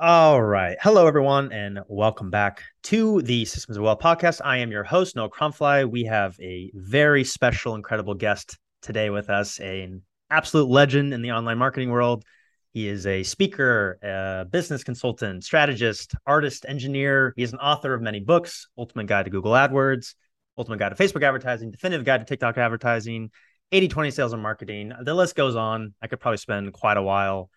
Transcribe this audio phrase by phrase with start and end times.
[0.00, 0.76] All right.
[0.80, 4.40] Hello, everyone, and welcome back to the Systems of Wealth podcast.
[4.44, 5.90] I am your host, Noah Crumfly.
[5.90, 11.32] We have a very special, incredible guest today with us, an absolute legend in the
[11.32, 12.24] online marketing world.
[12.72, 17.32] He is a speaker, a business consultant, strategist, artist, engineer.
[17.34, 20.14] He is an author of many books Ultimate Guide to Google AdWords,
[20.56, 23.32] Ultimate Guide to Facebook Advertising, Definitive Guide to TikTok Advertising,
[23.72, 24.92] 80 20 Sales and Marketing.
[25.02, 25.92] The list goes on.
[26.00, 27.50] I could probably spend quite a while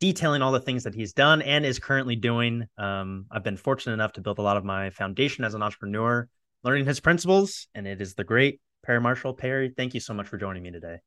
[0.00, 2.66] detailing all the things that he's done and is currently doing.
[2.78, 6.28] Um, I've been fortunate enough to build a lot of my foundation as an entrepreneur,
[6.62, 9.34] learning his principles, and it is the great Perry Marshall.
[9.34, 10.98] Perry, thank you so much for joining me today.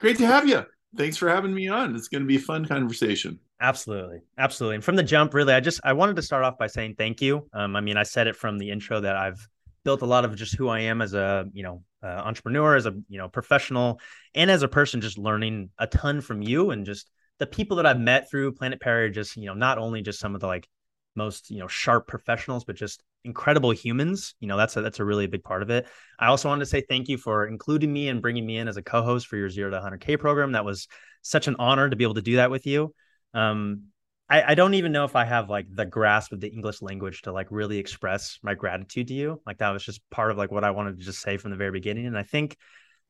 [0.00, 0.64] Great to have you.
[0.96, 1.94] Thanks for having me on.
[1.94, 3.38] It's going to be a fun conversation.
[3.60, 4.76] Absolutely, absolutely.
[4.76, 7.20] And from the jump, really, I just I wanted to start off by saying thank
[7.20, 7.46] you.
[7.52, 9.46] Um, I mean, I said it from the intro that I've
[9.84, 12.86] built a lot of just who I am as a you know uh, entrepreneur, as
[12.86, 14.00] a you know professional,
[14.34, 17.86] and as a person, just learning a ton from you and just the people that
[17.86, 20.46] I've met through Planet Perry are just, you know, not only just some of the
[20.46, 20.68] like
[21.14, 24.34] most, you know, sharp professionals, but just incredible humans.
[24.40, 25.86] You know, that's a, that's a really big part of it.
[26.18, 28.76] I also wanted to say thank you for including me and bringing me in as
[28.76, 30.52] a co-host for your zero to 100K program.
[30.52, 30.88] That was
[31.22, 32.94] such an honor to be able to do that with you.
[33.34, 33.84] Um,
[34.30, 37.22] I, I don't even know if I have like the grasp of the English language
[37.22, 39.40] to like really express my gratitude to you.
[39.46, 41.56] Like that was just part of like what I wanted to just say from the
[41.56, 42.06] very beginning.
[42.06, 42.56] And I think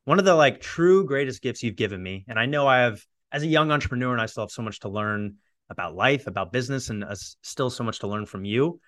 [0.04, 3.04] one of the like true greatest gifts you've given me, and I know I have
[3.32, 5.36] as a young entrepreneur and I still have so much to learn
[5.70, 8.80] about life, about business, and uh, still so much to learn from you.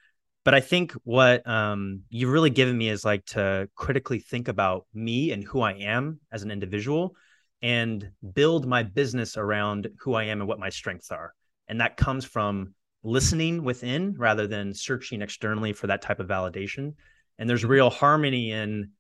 [0.45, 4.87] But I think what um, you've really given me is like to critically think about
[4.95, 7.15] me and who I am as an individual
[7.61, 11.35] and build my business around who I am and what my strengths are.
[11.69, 16.95] And that comes from listening within rather than searching externally for that type of validation.
[17.39, 17.73] And there's mm-hmm.
[17.73, 18.93] real harmony in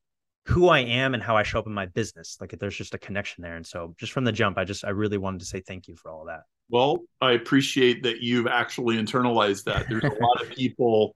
[0.47, 2.37] who I am and how I show up in my business.
[2.41, 3.57] Like there's just a connection there.
[3.57, 5.97] And so just from the jump, I just I really wanted to say thank you
[5.97, 6.43] for all of that.
[6.69, 9.87] Well, I appreciate that you've actually internalized that.
[9.89, 11.15] There's a lot of people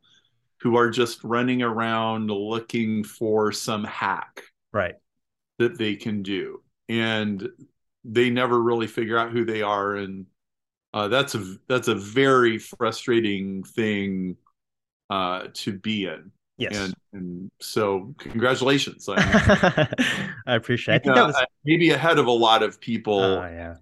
[0.61, 4.95] who are just running around looking for some hack right
[5.59, 6.63] that they can do.
[6.89, 7.49] And
[8.05, 10.27] they never really figure out who they are and
[10.95, 14.37] uh, that's a that's a very frustrating thing
[15.11, 16.77] uh, to be in Yes.
[16.77, 19.09] And, and so congratulations.
[19.09, 19.89] I,
[20.47, 20.97] I appreciate it.
[20.97, 23.19] I think that was maybe ahead of a lot of people.
[23.21, 23.75] Uh, yeah.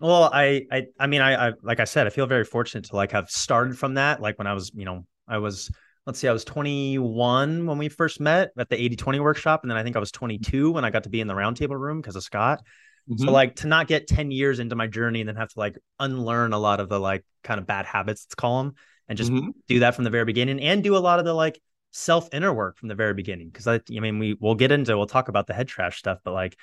[0.00, 2.96] Well, I, I, I mean, I, I, like I said, I feel very fortunate to
[2.96, 4.20] like have started from that.
[4.20, 5.70] Like when I was, you know, I was,
[6.06, 9.62] let's see, I was 21 when we first met at the 80 20 workshop.
[9.62, 11.78] And then I think I was 22 when I got to be in the roundtable
[11.78, 12.60] room because of Scott.
[13.10, 13.24] Mm-hmm.
[13.24, 15.76] So like to not get 10 years into my journey and then have to like
[15.98, 18.74] unlearn a lot of the like kind of bad habits, let's call them,
[19.08, 19.50] and just mm-hmm.
[19.66, 21.60] do that from the very beginning and do a lot of the like
[21.90, 24.96] self inner work from the very beginning because I, I mean we we'll get into
[24.96, 26.56] we'll talk about the head trash stuff but like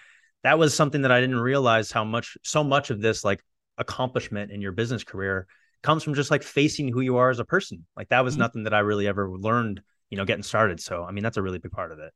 [0.43, 3.43] that was something that I didn't realize how much so much of this like
[3.77, 5.47] accomplishment in your business career
[5.81, 7.85] comes from just like facing who you are as a person.
[7.97, 8.41] Like that was mm-hmm.
[8.41, 9.81] nothing that I really ever learned
[10.11, 12.13] you know getting started so I mean that's a really big part of it.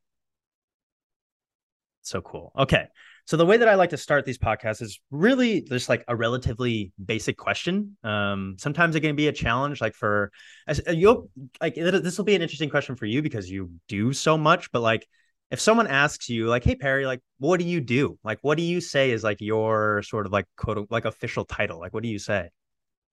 [2.02, 2.52] So cool.
[2.58, 2.88] Okay
[3.30, 6.16] so the way that I like to start these podcasts is really just like a
[6.16, 7.96] relatively basic question.
[8.04, 10.32] Um, sometimes it can be a challenge, like for
[10.68, 11.30] uh, you'll
[11.62, 14.72] like this will be an interesting question for you because you do so much.
[14.72, 15.08] But like,
[15.52, 18.18] if someone asks you, like, "Hey Perry, like, what do you do?
[18.24, 21.80] Like, what do you say is like your sort of like quote like official title?
[21.80, 22.50] Like, what do you say?"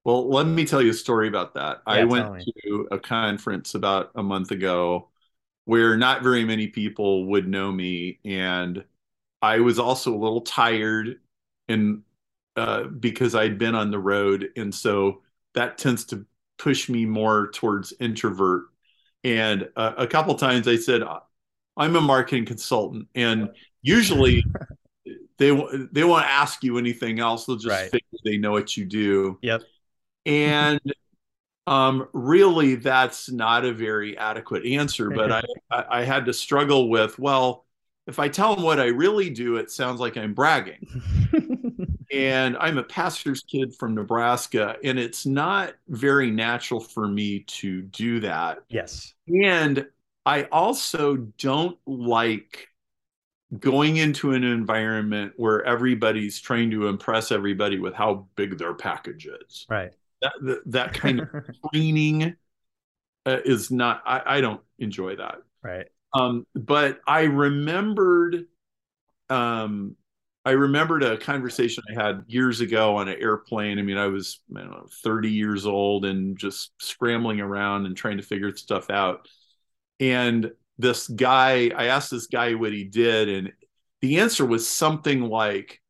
[0.04, 1.82] Well, let me tell you a story about that.
[1.86, 5.10] Yeah, I went to a conference about a month ago
[5.66, 8.82] where not very many people would know me and
[9.42, 11.20] I was also a little tired
[11.68, 12.02] and
[12.56, 15.22] uh, because I'd been on the road, and so
[15.54, 16.24] that tends to
[16.58, 18.64] push me more towards introvert.
[19.24, 21.02] And uh, a couple times I said,
[21.76, 23.50] "I'm a marketing consultant," and
[23.82, 24.42] usually
[25.38, 25.50] they
[25.92, 27.44] they won't ask you anything else.
[27.44, 27.90] They'll just right.
[27.90, 29.38] figure they know what you do.
[29.42, 29.62] Yep.
[30.24, 30.80] And
[31.66, 35.10] um, really, that's not a very adequate answer.
[35.10, 35.30] But
[35.70, 37.65] I I had to struggle with well
[38.06, 40.86] if I tell them what I really do, it sounds like I'm bragging.
[42.12, 47.82] and I'm a pastor's kid from Nebraska, and it's not very natural for me to
[47.82, 48.58] do that.
[48.68, 49.14] Yes.
[49.26, 49.86] And
[50.24, 52.68] I also don't like
[53.58, 59.26] going into an environment where everybody's trying to impress everybody with how big their package
[59.26, 59.66] is.
[59.68, 59.92] Right.
[60.22, 61.28] That that, that kind of
[61.72, 62.36] training
[63.24, 64.02] uh, is not.
[64.06, 65.38] I, I don't enjoy that.
[65.62, 65.86] Right.
[66.12, 68.46] Um, but I remembered,
[69.28, 69.96] um,
[70.44, 73.78] I remembered a conversation I had years ago on an airplane.
[73.78, 78.18] I mean, I was I know, 30 years old and just scrambling around and trying
[78.18, 79.28] to figure stuff out.
[79.98, 83.52] And this guy, I asked this guy what he did, and
[84.02, 85.80] the answer was something like,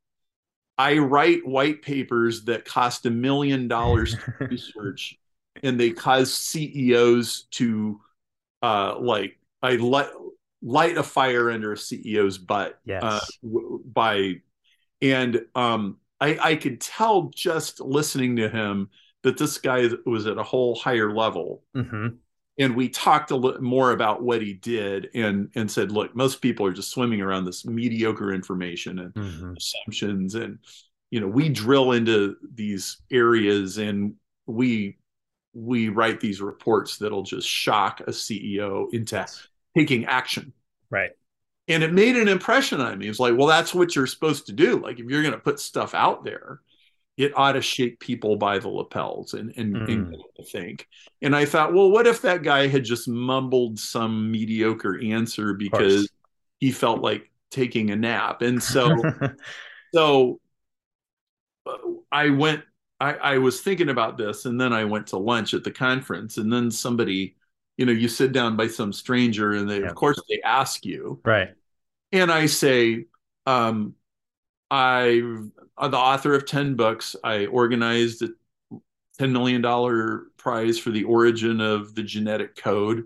[0.78, 5.18] I write white papers that cost a million dollars to research
[5.62, 8.00] and they cause CEOs to
[8.62, 10.10] uh, like I light
[10.62, 13.02] light a fire under a CEO's butt yes.
[13.02, 13.20] uh,
[13.84, 14.36] by
[15.02, 18.88] and um, I, I could tell just listening to him
[19.22, 21.64] that this guy was at a whole higher level.
[21.76, 22.08] Mm-hmm.
[22.58, 26.40] And we talked a little more about what he did and and said, look, most
[26.40, 29.54] people are just swimming around this mediocre information and mm-hmm.
[29.56, 30.36] assumptions.
[30.36, 30.58] And,
[31.10, 34.14] you know, we drill into these areas and
[34.46, 34.96] we
[35.52, 39.26] we write these reports that'll just shock a CEO into
[39.76, 40.52] taking action.
[40.90, 41.10] Right
[41.68, 43.08] and it made an impression on me.
[43.08, 44.78] It's like, well, that's what you're supposed to do.
[44.78, 46.60] Like, if you're going to put stuff out there,
[47.16, 49.88] it ought to shake people by the lapels and and, mm.
[49.88, 50.16] and
[50.48, 50.86] think.
[51.22, 56.08] And I thought, well, what if that guy had just mumbled some mediocre answer because
[56.58, 58.42] he felt like taking a nap?
[58.42, 58.94] And so,
[59.94, 60.40] so
[61.66, 61.76] uh,
[62.12, 62.62] I went.
[62.98, 66.38] I, I was thinking about this, and then I went to lunch at the conference,
[66.38, 67.35] and then somebody
[67.76, 69.86] you know you sit down by some stranger and they yeah.
[69.86, 71.20] of course they ask you.
[71.24, 71.50] Right.
[72.12, 73.06] And i say
[73.46, 73.94] um
[74.70, 75.22] i
[75.78, 78.28] i'm the author of 10 books i organized a
[79.18, 83.04] 10 million dollar prize for the origin of the genetic code.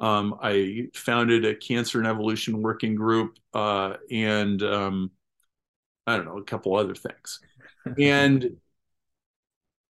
[0.00, 5.10] Um, i founded a cancer and evolution working group uh, and um,
[6.06, 7.40] i don't know a couple other things.
[7.98, 8.58] And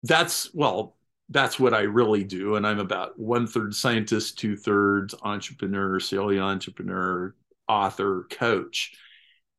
[0.05, 0.97] that's well
[1.31, 2.57] that's what I really do.
[2.57, 7.35] And I'm about one third scientist, two thirds entrepreneur, serial entrepreneur,
[7.69, 8.93] author, coach.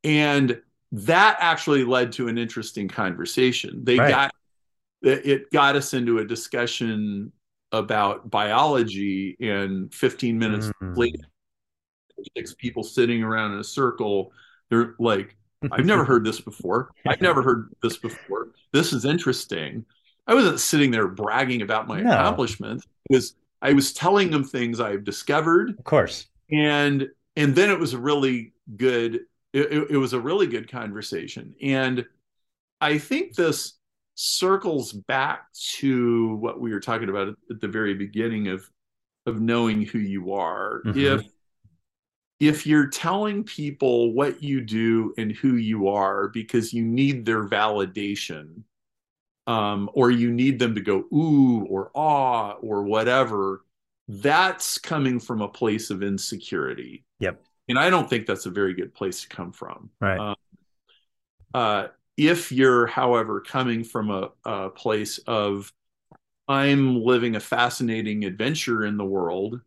[0.04, 3.84] And that actually led to an interesting conversation.
[3.86, 4.10] They right.
[4.10, 4.32] got
[5.02, 7.32] it got us into a discussion
[7.72, 10.98] about biology and 15 minutes mm.
[10.98, 11.24] later
[12.38, 14.32] six people sitting around in a circle
[14.70, 15.36] they're like
[15.72, 19.84] i've never heard this before i've never heard this before this is interesting
[20.28, 22.12] I wasn't sitting there bragging about my no.
[22.12, 22.86] accomplishments.
[23.10, 25.72] It was I was telling them things I've discovered.
[25.78, 26.28] Of course.
[26.52, 29.22] And and then it was a really good
[29.54, 31.56] it, it was a really good conversation.
[31.62, 32.06] And
[32.80, 33.74] I think this
[34.16, 38.70] circles back to what we were talking about at the very beginning of
[39.26, 40.82] of knowing who you are.
[40.86, 41.00] Mm-hmm.
[41.00, 41.26] If
[42.40, 47.48] if you're telling people what you do and who you are because you need their
[47.48, 48.64] validation,
[49.52, 53.66] um, or you need them to go ooh or ah or whatever,
[54.08, 57.04] that's coming from a place of insecurity.
[57.20, 57.44] Yep.
[57.68, 59.90] And I don't think that's a very good place to come from.
[60.00, 60.20] Right.
[60.20, 60.36] Um,
[61.54, 65.72] uh, if you're, however, coming from a, a place of
[66.48, 69.60] I'm living a fascinating adventure in the world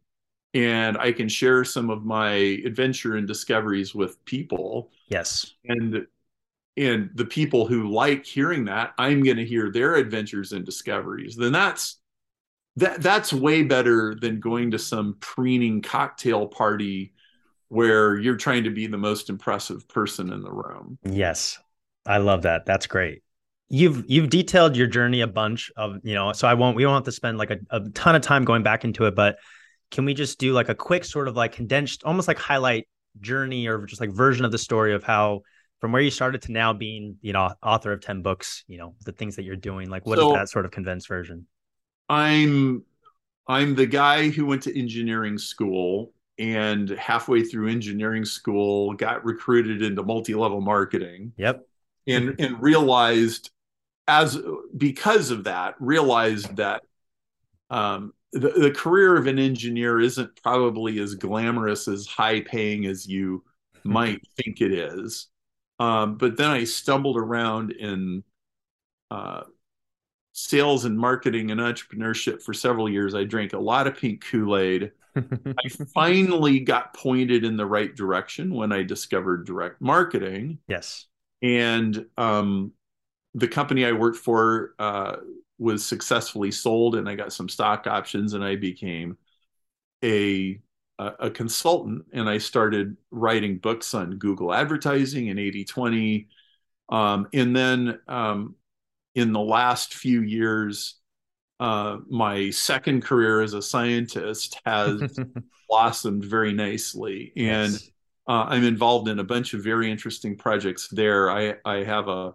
[0.54, 2.32] and I can share some of my
[2.64, 4.90] adventure and discoveries with people.
[5.08, 5.54] Yes.
[5.66, 6.06] And
[6.76, 11.36] and the people who like hearing that i'm going to hear their adventures and discoveries
[11.36, 11.98] then that's
[12.76, 17.12] that that's way better than going to some preening cocktail party
[17.68, 20.98] where you're trying to be the most impressive person in the room.
[21.04, 21.58] Yes.
[22.06, 22.66] I love that.
[22.66, 23.22] That's great.
[23.68, 26.96] You've you've detailed your journey a bunch of you know so i won't we won't
[26.96, 29.38] have to spend like a, a ton of time going back into it but
[29.90, 32.86] can we just do like a quick sort of like condensed almost like highlight
[33.20, 35.40] journey or just like version of the story of how
[35.84, 38.94] from where you started to now being, you know, author of 10 books, you know,
[39.04, 41.46] the things that you're doing, like what so, is that sort of condensed version?
[42.08, 42.84] I'm
[43.48, 49.82] I'm the guy who went to engineering school and halfway through engineering school got recruited
[49.82, 51.32] into multi-level marketing.
[51.36, 51.66] Yep.
[52.06, 53.50] And and realized
[54.08, 54.38] as
[54.74, 56.80] because of that, realized that
[57.68, 63.06] um, the, the career of an engineer isn't probably as glamorous as high paying as
[63.06, 63.44] you
[63.84, 65.28] might think it is.
[65.78, 68.22] Um, but then I stumbled around in
[69.10, 69.42] uh,
[70.32, 73.14] sales and marketing and entrepreneurship for several years.
[73.14, 74.92] I drank a lot of pink Kool Aid.
[75.16, 80.58] I finally got pointed in the right direction when I discovered direct marketing.
[80.66, 81.06] Yes.
[81.42, 82.72] And um,
[83.34, 85.16] the company I worked for uh,
[85.58, 89.18] was successfully sold, and I got some stock options, and I became
[90.02, 90.58] a
[90.98, 96.28] a, a consultant and I started writing books on Google advertising and 80 20.
[96.90, 98.54] Um, and then um,
[99.14, 100.96] in the last few years,
[101.60, 105.18] uh, my second career as a scientist has
[105.68, 107.32] blossomed very nicely.
[107.36, 107.90] And yes.
[108.28, 111.30] uh, I'm involved in a bunch of very interesting projects there.
[111.30, 112.34] I, I have a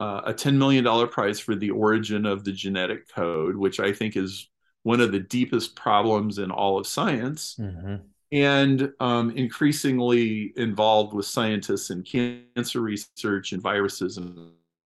[0.00, 4.16] uh, a $10 million prize for the origin of the genetic code, which I think
[4.16, 4.50] is
[4.84, 7.56] one of the deepest problems in all of science.
[7.58, 7.96] Mm-hmm.
[8.32, 14.50] And um, increasingly involved with scientists in cancer research and viruses and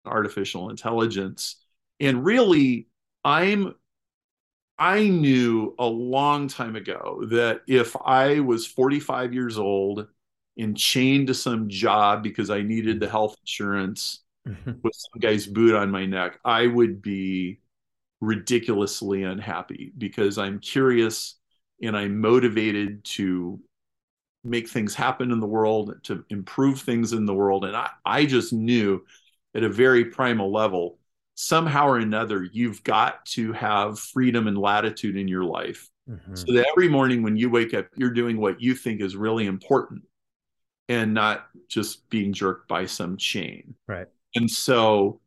[0.05, 1.57] artificial intelligence.
[2.01, 2.89] And really,
[3.25, 3.75] I'm
[4.79, 10.07] I knew a long time ago that if I was 45 years old
[10.57, 14.73] and chained to some job because I needed the health insurance mm-hmm.
[14.83, 17.61] with some guy's boot on my neck, I would be
[18.21, 21.37] ridiculously unhappy because I'm curious
[21.83, 23.61] and I'm motivated to
[24.45, 27.65] make things happen in the world, to improve things in the world.
[27.65, 29.05] And I, I just knew
[29.55, 30.99] at a very primal level,
[31.35, 35.89] somehow or another, you've got to have freedom and latitude in your life.
[36.09, 36.35] Mm-hmm.
[36.35, 39.47] So that every morning when you wake up, you're doing what you think is really
[39.47, 40.03] important
[40.89, 43.75] and not just being jerked by some chain.
[43.87, 44.07] Right.
[44.35, 45.21] And so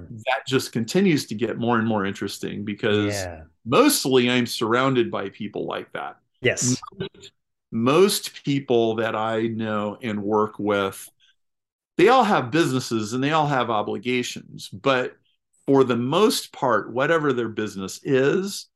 [0.00, 0.16] hmm.
[0.26, 3.42] that just continues to get more and more interesting because yeah.
[3.64, 6.18] mostly I'm surrounded by people like that.
[6.40, 6.80] Yes.
[6.98, 7.32] Most,
[7.72, 11.10] most people that I know and work with,
[11.96, 15.16] they all have businesses and they all have obligations, but
[15.66, 18.66] for the most part, whatever their business is,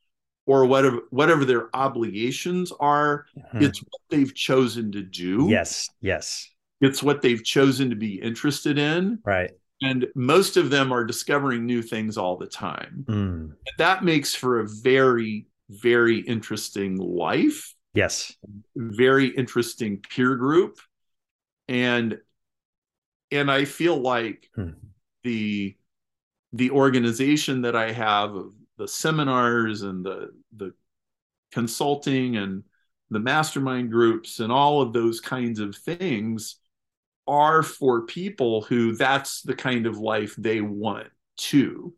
[0.49, 3.63] or whatever whatever their obligations are, mm-hmm.
[3.63, 5.47] it's what they've chosen to do.
[5.49, 6.49] Yes, yes.
[6.81, 9.19] It's what they've chosen to be interested in.
[9.25, 9.51] Right.
[9.81, 13.05] And most of them are discovering new things all the time.
[13.09, 13.53] Mm.
[13.79, 17.75] that makes for a very, very interesting life.
[17.95, 18.35] Yes.
[18.77, 20.79] Very interesting peer group.
[21.69, 22.19] And
[23.31, 24.71] and I feel like hmm.
[25.23, 25.77] the
[26.53, 30.73] the organization that I have of the seminars and the the
[31.53, 32.63] consulting and
[33.11, 36.57] the mastermind groups and all of those kinds of things
[37.29, 41.95] are for people who that's the kind of life they want too.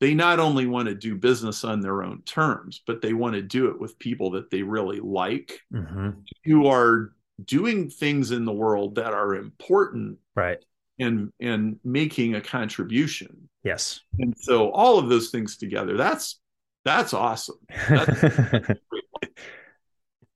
[0.00, 3.42] They not only want to do business on their own terms, but they want to
[3.42, 6.10] do it with people that they really like, mm-hmm.
[6.44, 7.12] who are
[7.44, 10.64] doing things in the world that are important, right,
[10.98, 13.50] and and making a contribution.
[13.62, 14.00] Yes.
[14.18, 16.40] And so all of those things together, that's
[16.84, 17.58] that's awesome.
[17.88, 18.22] That's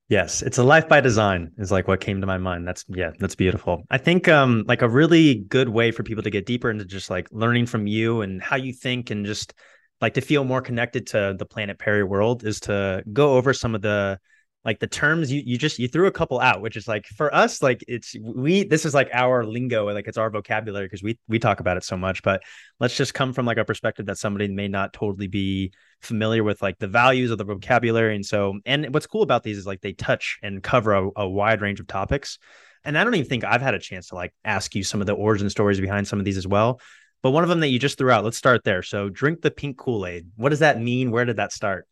[0.08, 2.66] yes, it's a life by design is like what came to my mind.
[2.66, 3.82] That's yeah, that's beautiful.
[3.90, 7.10] I think um like a really good way for people to get deeper into just
[7.10, 9.54] like learning from you and how you think and just
[10.00, 13.74] like to feel more connected to the planet Perry world is to go over some
[13.74, 14.18] of the
[14.64, 17.34] like the terms you you just you threw a couple out which is like for
[17.34, 21.18] us like it's we this is like our lingo like it's our vocabulary because we
[21.28, 22.42] we talk about it so much but
[22.80, 26.62] let's just come from like a perspective that somebody may not totally be familiar with
[26.62, 29.80] like the values of the vocabulary and so and what's cool about these is like
[29.80, 32.38] they touch and cover a, a wide range of topics
[32.84, 35.06] and i don't even think i've had a chance to like ask you some of
[35.06, 36.80] the origin stories behind some of these as well
[37.22, 39.50] but one of them that you just threw out let's start there so drink the
[39.50, 41.10] pink kool-aid what does that mean?
[41.10, 41.86] Where did that start?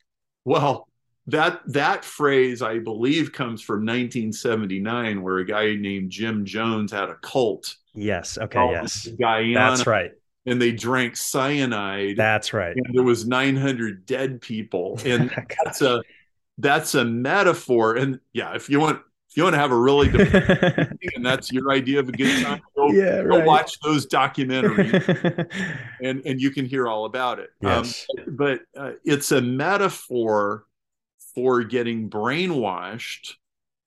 [0.44, 0.88] Well
[1.26, 7.08] that that phrase i believe comes from 1979 where a guy named jim jones had
[7.08, 7.76] a cult.
[7.94, 8.38] Yes.
[8.38, 8.70] Okay.
[8.70, 9.06] Yes.
[9.20, 10.12] Guyana, that's right.
[10.46, 12.16] And they drank cyanide.
[12.16, 12.74] That's right.
[12.76, 14.98] And there was 900 dead people.
[15.06, 15.30] And
[15.64, 16.02] that's a
[16.58, 17.96] that's a metaphor.
[17.96, 19.00] And yeah if you want
[19.30, 20.08] if you want to have a really
[21.14, 23.40] and that's your idea of a good time go, yeah, right.
[23.40, 25.48] go watch those documentaries.
[26.02, 27.50] And and you can hear all about it.
[27.60, 28.06] Yes.
[28.18, 30.66] Um, but uh, it's a metaphor
[31.34, 33.34] for getting brainwashed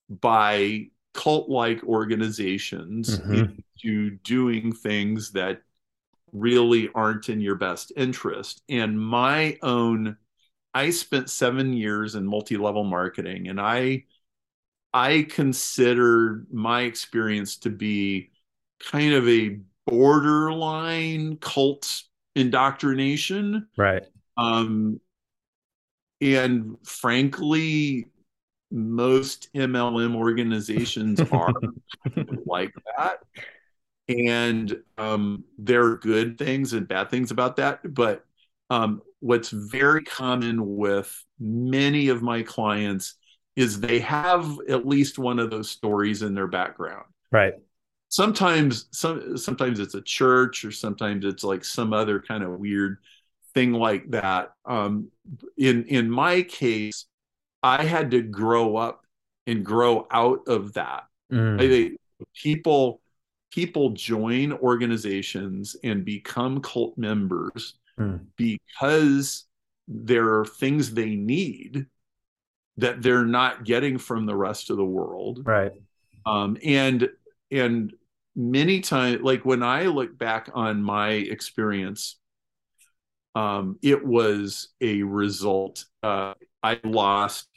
[0.10, 3.60] by cult like organizations mm-hmm.
[3.84, 5.62] into doing things that
[6.34, 8.62] really aren't in your best interest.
[8.68, 10.18] And my own,
[10.74, 14.04] I spent seven years in multi level marketing and I,
[14.94, 18.32] I consider my experience to be
[18.80, 22.04] kind of a borderline cult
[22.36, 23.68] indoctrination.
[23.78, 24.04] Right.
[24.38, 25.00] Um,
[26.26, 28.08] and frankly,
[28.72, 31.54] most MLM organizations are
[32.46, 33.20] like that.
[34.08, 37.94] And um, there are good things and bad things about that.
[37.94, 38.26] But
[38.70, 43.16] um, what's very common with many of my clients
[43.56, 47.06] is they have at least one of those stories in their background.
[47.32, 47.54] Right.
[48.10, 52.98] Sometimes, some sometimes it's a church, or sometimes it's like some other kind of weird
[53.56, 54.52] thing like that.
[54.66, 55.10] Um,
[55.58, 57.06] in in my case,
[57.64, 59.04] I had to grow up
[59.48, 61.06] and grow out of that.
[61.32, 61.60] Mm.
[61.60, 62.00] I think
[62.36, 63.02] people
[63.52, 68.20] people join organizations and become cult members mm.
[68.36, 69.46] because
[69.88, 71.86] there are things they need
[72.78, 75.42] that they're not getting from the rest of the world.
[75.46, 75.72] Right.
[76.26, 77.10] Um, and
[77.52, 77.94] and
[78.36, 82.18] many times like when I look back on my experience
[83.36, 85.86] um, it was a result.
[86.02, 87.48] Uh, I lost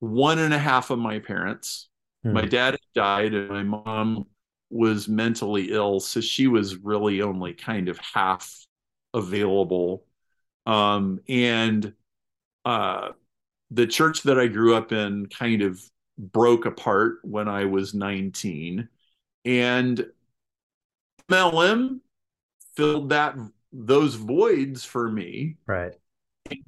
[0.00, 1.88] one and a half of my parents.
[2.22, 2.32] Hmm.
[2.32, 4.26] My dad died, and my mom
[4.70, 8.66] was mentally ill, so she was really only kind of half
[9.14, 10.04] available.
[10.64, 11.92] Um, and
[12.64, 13.10] uh,
[13.70, 15.80] the church that I grew up in kind of
[16.18, 18.88] broke apart when I was 19.
[19.44, 20.06] And
[21.30, 22.00] MLM
[22.74, 23.36] filled that
[23.76, 25.56] those voids for me.
[25.66, 25.94] Right.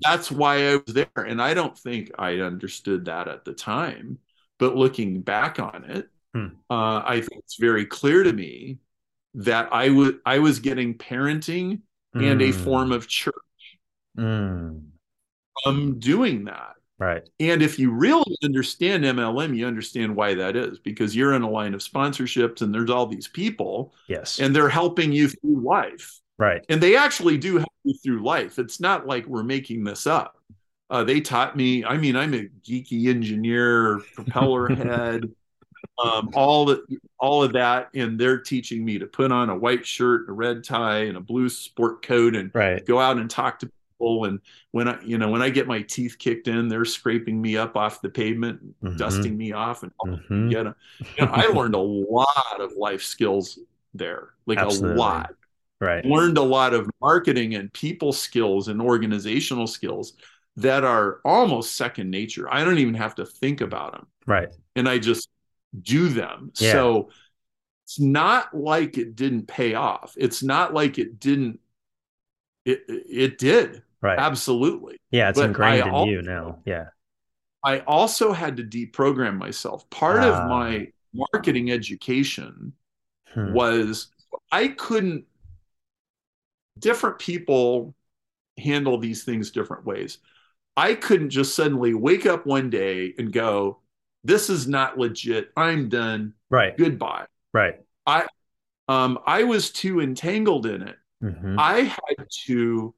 [0.00, 1.06] That's why I was there.
[1.16, 4.18] And I don't think I understood that at the time.
[4.58, 6.48] But looking back on it, hmm.
[6.68, 8.78] uh, I think it's very clear to me
[9.34, 11.82] that I was I was getting parenting
[12.16, 12.30] mm.
[12.30, 12.64] and a hmm.
[12.64, 13.34] form of church
[14.18, 14.82] mm.
[15.62, 16.74] from doing that.
[16.98, 17.28] Right.
[17.38, 21.50] And if you really understand MLM, you understand why that is because you're in a
[21.50, 23.94] line of sponsorships and there's all these people.
[24.08, 24.40] Yes.
[24.40, 26.20] And they're helping you through life.
[26.38, 26.64] Right.
[26.68, 28.58] And they actually do help you through life.
[28.58, 30.36] It's not like we're making this up.
[30.88, 35.24] Uh, they taught me, I mean, I'm a geeky engineer, propeller head,
[36.02, 36.82] um, all the,
[37.18, 37.88] all of that.
[37.94, 41.20] And they're teaching me to put on a white shirt, a red tie, and a
[41.20, 42.86] blue sport coat and right.
[42.86, 44.24] go out and talk to people.
[44.24, 44.40] and
[44.70, 47.76] when I, you know, when I get my teeth kicked in, they're scraping me up
[47.76, 48.96] off the pavement, mm-hmm.
[48.96, 50.48] dusting me off, and mm-hmm.
[50.50, 53.58] get you know, I learned a lot of life skills
[53.92, 54.94] there, like Absolutely.
[54.94, 55.34] a lot.
[55.80, 56.04] Right.
[56.04, 60.14] Learned a lot of marketing and people skills and organizational skills
[60.56, 62.52] that are almost second nature.
[62.52, 64.06] I don't even have to think about them.
[64.26, 64.48] Right.
[64.74, 65.28] And I just
[65.80, 66.52] do them.
[66.58, 66.72] Yeah.
[66.72, 67.10] So
[67.84, 70.14] it's not like it didn't pay off.
[70.16, 71.60] It's not like it didn't
[72.64, 74.18] it it did Right.
[74.18, 74.96] Absolutely.
[75.10, 76.58] Yeah, it's but ingrained I in also, you now.
[76.64, 76.86] Yeah.
[77.64, 79.88] I also had to deprogram myself.
[79.90, 80.46] Part of ah.
[80.48, 82.72] my marketing education
[83.32, 83.52] hmm.
[83.52, 84.08] was
[84.52, 85.24] I couldn't
[86.78, 87.94] different people
[88.58, 90.18] handle these things different ways.
[90.76, 93.80] I couldn't just suddenly wake up one day and go,
[94.24, 95.50] this is not legit.
[95.56, 96.34] I'm done.
[96.50, 96.76] Right.
[96.76, 97.26] Goodbye.
[97.52, 97.74] Right.
[98.06, 98.26] I
[98.88, 100.96] um I was too entangled in it.
[101.22, 101.56] Mm-hmm.
[101.58, 102.94] I had to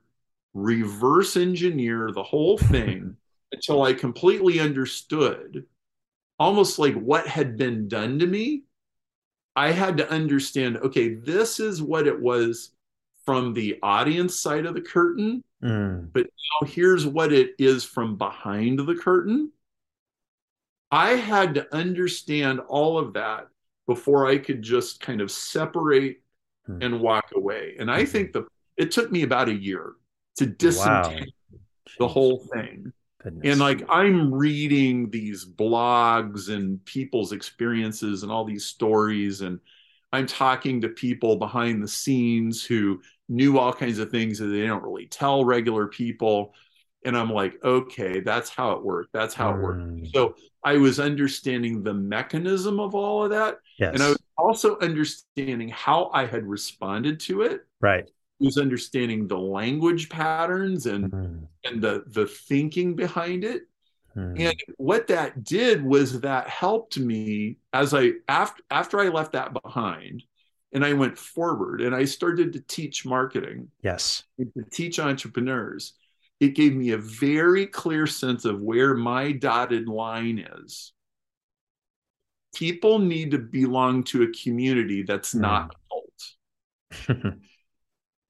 [0.52, 3.16] reverse engineer the whole thing
[3.52, 5.64] until I completely understood
[6.38, 8.64] almost like what had been done to me.
[9.56, 12.72] I had to understand okay, this is what it was
[13.30, 16.12] from the audience side of the curtain, mm.
[16.12, 19.52] but now here's what it is from behind the curtain.
[20.90, 23.46] I had to understand all of that
[23.86, 26.22] before I could just kind of separate
[26.68, 26.84] mm.
[26.84, 27.76] and walk away.
[27.78, 28.10] And I mm-hmm.
[28.10, 29.92] think the it took me about a year
[30.38, 31.58] to disentangle wow.
[32.00, 32.92] the whole thing.
[33.22, 33.42] Goodness.
[33.44, 39.60] And like I'm reading these blogs and people's experiences and all these stories, and
[40.12, 44.66] I'm talking to people behind the scenes who knew all kinds of things that they
[44.66, 46.54] don't really tell regular people.
[47.04, 49.12] And I'm like, okay, that's how it worked.
[49.12, 49.80] That's how it worked.
[49.80, 50.12] Mm.
[50.12, 53.58] So I was understanding the mechanism of all of that.
[53.78, 53.94] Yes.
[53.94, 57.66] And I was also understanding how I had responded to it.
[57.80, 58.06] Right
[58.40, 61.46] was understanding the language patterns and mm.
[61.64, 63.62] and the the thinking behind it
[64.16, 64.40] mm.
[64.40, 69.52] and what that did was that helped me as i after after i left that
[69.62, 70.22] behind
[70.72, 74.24] and i went forward and i started to teach marketing yes.
[74.38, 75.94] to teach entrepreneurs.
[76.40, 80.94] It gave me a very clear sense of where my dotted line is.
[82.54, 85.40] People need to belong to a community that's mm.
[85.40, 87.34] not a cult.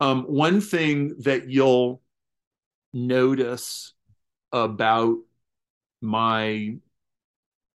[0.00, 2.00] Um, one thing that you'll
[2.94, 3.92] notice
[4.50, 5.18] about
[6.00, 6.76] my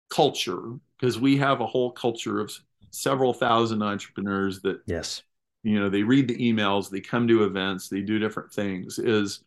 [0.10, 2.52] culture, because we have a whole culture of
[2.96, 5.22] several thousand entrepreneurs that, yes,
[5.64, 9.44] you know, they read the emails, they come to events, they do different things, is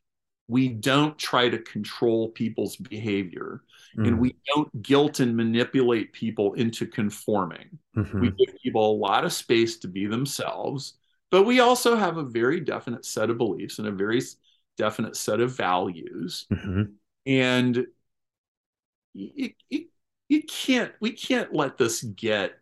[0.48, 3.62] we don't try to control people's behavior
[3.96, 4.06] mm.
[4.06, 7.78] and we don't guilt and manipulate people into conforming.
[7.96, 8.20] Mm-hmm.
[8.20, 10.94] We give people a lot of space to be themselves
[11.30, 14.22] but we also have a very definite set of beliefs and a very
[14.76, 16.46] definite set of values.
[16.50, 16.82] Mm-hmm.
[17.26, 17.86] And
[19.12, 19.86] you, you,
[20.28, 22.57] you can't, we can't let this get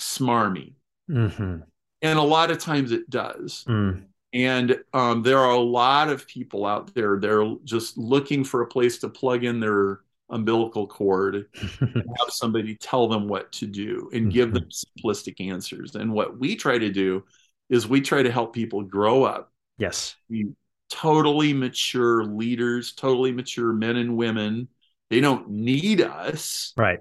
[0.00, 0.74] smarmy.
[1.10, 1.58] Mm-hmm.
[2.02, 3.64] And a lot of times it does.
[3.68, 4.04] Mm.
[4.32, 8.66] And um, there are a lot of people out there, they're just looking for a
[8.66, 11.46] place to plug in their umbilical cord
[11.80, 15.08] have somebody tell them what to do and give them mm-hmm.
[15.08, 17.24] simplistic answers and what we try to do
[17.68, 20.46] is we try to help people grow up yes be
[20.88, 24.68] totally mature leaders totally mature men and women
[25.08, 27.00] they don't need us right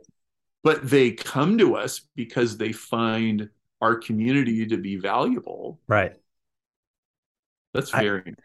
[0.64, 3.50] but they come to us because they find
[3.82, 5.80] our community to be valuable.
[5.88, 6.14] Right.
[7.74, 8.36] That's very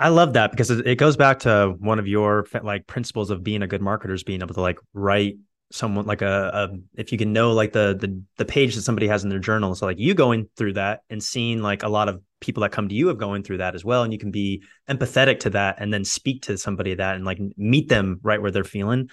[0.00, 3.42] I, I love that because it goes back to one of your like principles of
[3.42, 5.36] being a good marketer is being able to like write
[5.70, 9.08] someone like a, a, if you can know like the the the page that somebody
[9.08, 9.74] has in their journal.
[9.74, 12.88] So like you going through that and seeing like a lot of people that come
[12.88, 14.02] to you have going through that as well.
[14.02, 17.40] And you can be empathetic to that and then speak to somebody that and like
[17.56, 19.10] meet them right where they're feeling.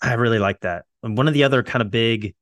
[0.00, 2.34] I really like that and one of the other kind of big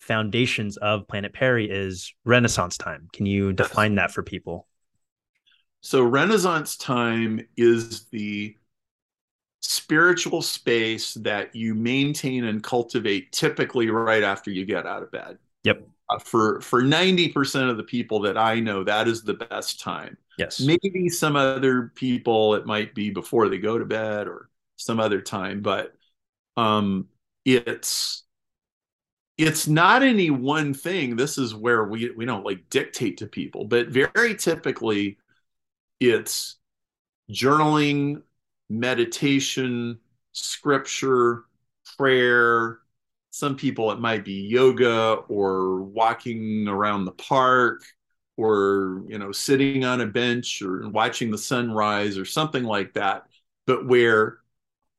[0.00, 3.08] foundations of planet perry is renaissance time.
[3.12, 4.66] Can you define that for people?
[5.80, 8.56] So renaissance time is the
[9.60, 15.38] spiritual space that you maintain and cultivate typically right after you get out of bed.
[15.64, 15.86] Yep.
[16.10, 20.18] Uh, for for 90% of the people that I know, that is the best time.
[20.36, 20.60] Yes.
[20.60, 25.20] Maybe some other people it might be before they go to bed or some other
[25.20, 25.94] time, but
[26.56, 27.08] um
[27.44, 28.24] it's
[29.36, 31.16] it's not any one thing.
[31.16, 35.18] This is where we we don't like dictate to people, but very typically
[36.00, 36.56] it's
[37.30, 38.22] journaling,
[38.68, 39.98] meditation,
[40.32, 41.44] scripture,
[41.96, 42.80] prayer,
[43.34, 47.82] some people it might be yoga or walking around the park
[48.36, 53.26] or you know sitting on a bench or watching the sunrise or something like that
[53.66, 54.38] but where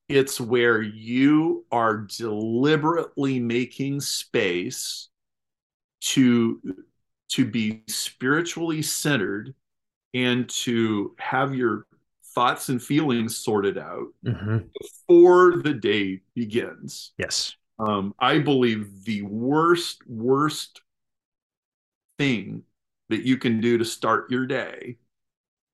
[0.07, 5.09] it's where you are deliberately making space
[6.01, 6.61] to
[7.29, 9.53] to be spiritually centered
[10.13, 11.87] and to have your
[12.35, 14.59] thoughts and feelings sorted out mm-hmm.
[14.79, 20.81] before the day begins yes um, I believe the worst, worst
[22.17, 22.63] thing
[23.09, 24.97] that you can do to start your day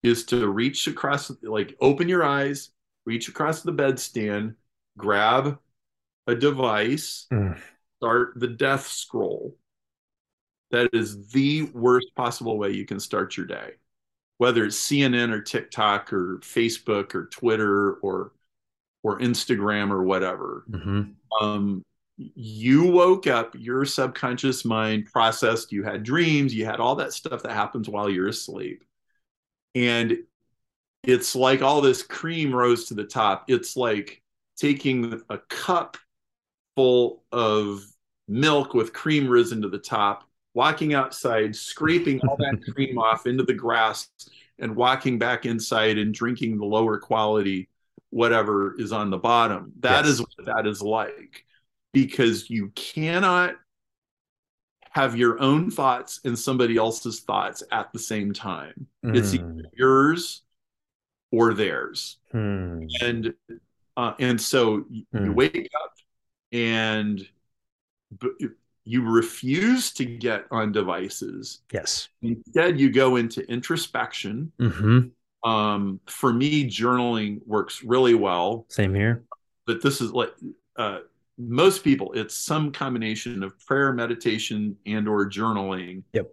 [0.04, 2.72] is to reach across, like open your eyes,
[3.06, 4.56] reach across the bedstand,
[4.98, 5.58] grab
[6.28, 7.60] a device, mm.
[7.98, 9.58] start the death scroll.
[10.72, 13.72] That is the worst possible way you can start your day.
[14.38, 18.32] Whether it's CNN or TikTok or Facebook or Twitter or
[19.04, 20.64] or Instagram or whatever.
[20.70, 21.02] Mm-hmm.
[21.44, 21.84] Um,
[22.18, 27.42] you woke up, your subconscious mind processed, you had dreams, you had all that stuff
[27.44, 28.84] that happens while you're asleep.
[29.74, 30.18] And
[31.04, 33.46] it's like all this cream rose to the top.
[33.48, 34.22] It's like
[34.58, 35.98] taking a cup
[36.76, 37.84] full of
[38.28, 43.44] milk with cream risen to the top, walking outside, scraping all that cream off into
[43.44, 44.10] the grass,
[44.60, 47.68] and walking back inside and drinking the lower quality
[48.12, 49.72] whatever is on the bottom.
[49.80, 50.14] That yes.
[50.14, 51.46] is what that is like
[51.94, 53.56] because you cannot
[54.92, 58.88] have your own thoughts and somebody else's thoughts at the same time.
[59.04, 59.16] Mm.
[59.16, 59.36] It's
[59.74, 60.42] yours
[61.32, 62.17] or theirs.
[62.34, 62.88] Mm.
[63.02, 63.34] And
[63.98, 65.34] uh, and so you hmm.
[65.34, 65.94] wake up
[66.52, 67.22] and
[68.86, 71.60] you refuse to get on devices.
[71.72, 72.10] Yes.
[72.22, 74.52] Instead, you go into introspection.
[74.60, 75.50] Mm-hmm.
[75.50, 78.65] Um, for me, journaling works really well.
[78.70, 79.24] Same here.
[79.67, 80.32] But this is like
[80.78, 81.00] uh,
[81.38, 86.32] most people it's some combination of prayer meditation and or journaling yep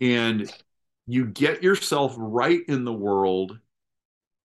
[0.00, 0.52] and
[1.06, 3.58] you get yourself right in the world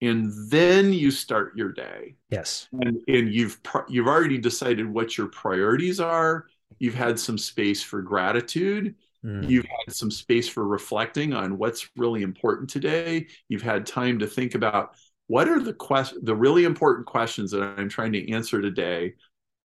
[0.06, 2.15] and then you start your day.
[2.30, 2.68] Yes.
[2.74, 6.46] And, and you've you've already decided what your priorities are.
[6.80, 8.96] You've had some space for gratitude.
[9.26, 9.50] Mm.
[9.50, 13.26] you've had some space for reflecting on what's really important today.
[13.50, 14.96] You've had time to think about
[15.28, 19.15] what are the quest the really important questions that i'm trying to answer today.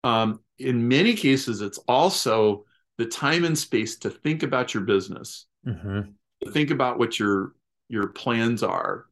[0.03, 2.65] Um, in many cases, it's also
[2.97, 6.01] the time and space to think about your business, mm-hmm.
[6.43, 7.53] to think about what your
[7.89, 9.05] your plans are.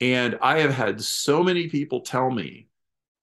[0.00, 2.68] And I have had so many people tell me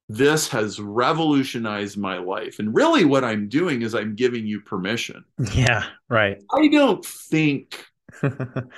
[0.10, 2.60] this has revolutionized my life.
[2.60, 5.24] And really, what I'm doing is I'm giving you permission.
[5.54, 6.42] Yeah, right.
[6.54, 7.86] I don't think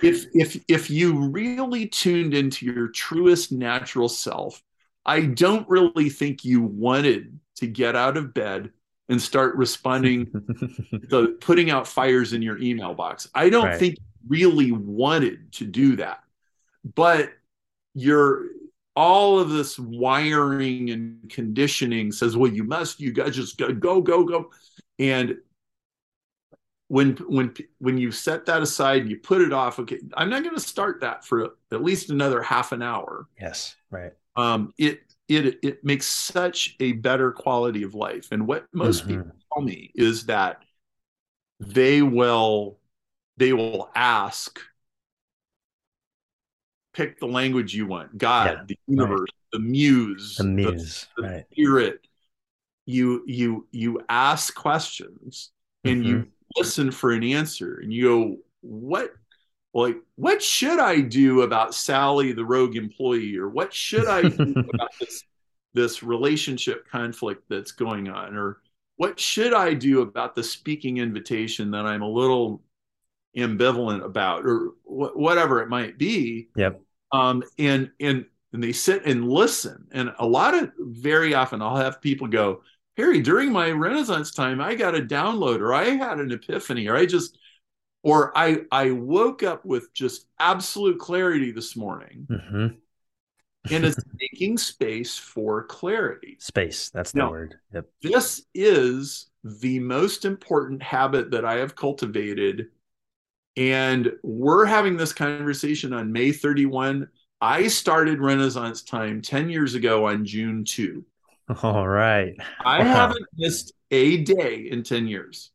[0.02, 4.62] if if if you really tuned into your truest natural self,
[5.06, 8.72] I don't really think you wanted to get out of bed
[9.10, 10.26] and start responding
[11.10, 13.30] the putting out fires in your email box.
[13.34, 13.80] I don't right.
[13.80, 16.20] think really wanted to do that.
[16.96, 17.32] But
[17.94, 18.46] you're
[18.96, 24.02] all of this wiring and conditioning says, well, you must, you guys just go, go,
[24.02, 24.52] go, go.
[25.00, 25.38] And
[26.88, 29.80] when when when you set that aside, you put it off.
[29.80, 33.26] Okay, I'm not going to start that for at least another half an hour.
[33.42, 34.12] Yes, right.
[34.36, 38.28] Um, it it it makes such a better quality of life.
[38.32, 39.22] And what most mm-hmm.
[39.24, 40.62] people tell me is that
[41.60, 42.80] they will
[43.38, 44.60] they will ask
[46.94, 49.52] pick the language you want god yeah, the universe right.
[49.52, 51.46] the muse the muse the, the right.
[51.52, 52.08] spirit
[52.86, 55.52] you you you ask questions
[55.84, 56.10] and mm-hmm.
[56.10, 56.28] you
[56.58, 59.14] listen for an answer and you go what
[59.74, 64.54] like what should i do about sally the rogue employee or what should i do
[64.74, 65.24] about this
[65.74, 68.58] this relationship conflict that's going on or
[68.98, 72.62] what should i do about the speaking invitation that i'm a little
[73.38, 76.50] ambivalent about or wh- whatever it might be.
[76.56, 76.82] Yep.
[77.12, 79.88] Um and and and they sit and listen.
[79.92, 82.62] And a lot of very often i'll have people go
[82.96, 86.96] Perry during my renaissance time i got a download or i had an epiphany or
[86.96, 87.38] i just
[88.04, 92.28] or i i woke up with just absolute clarity this morning.
[92.30, 92.68] Mm-hmm.
[93.74, 96.38] and it's making space for clarity.
[96.40, 97.56] Space that's the now, word.
[97.74, 97.86] Yep.
[98.04, 102.68] this is the most important habit that i have cultivated
[103.56, 107.08] and we're having this conversation on May 31.
[107.42, 111.04] I started Renaissance Time 10 years ago on June 2.
[111.62, 112.36] All right.
[112.64, 112.86] I wow.
[112.86, 115.52] haven't missed a day in 10 years.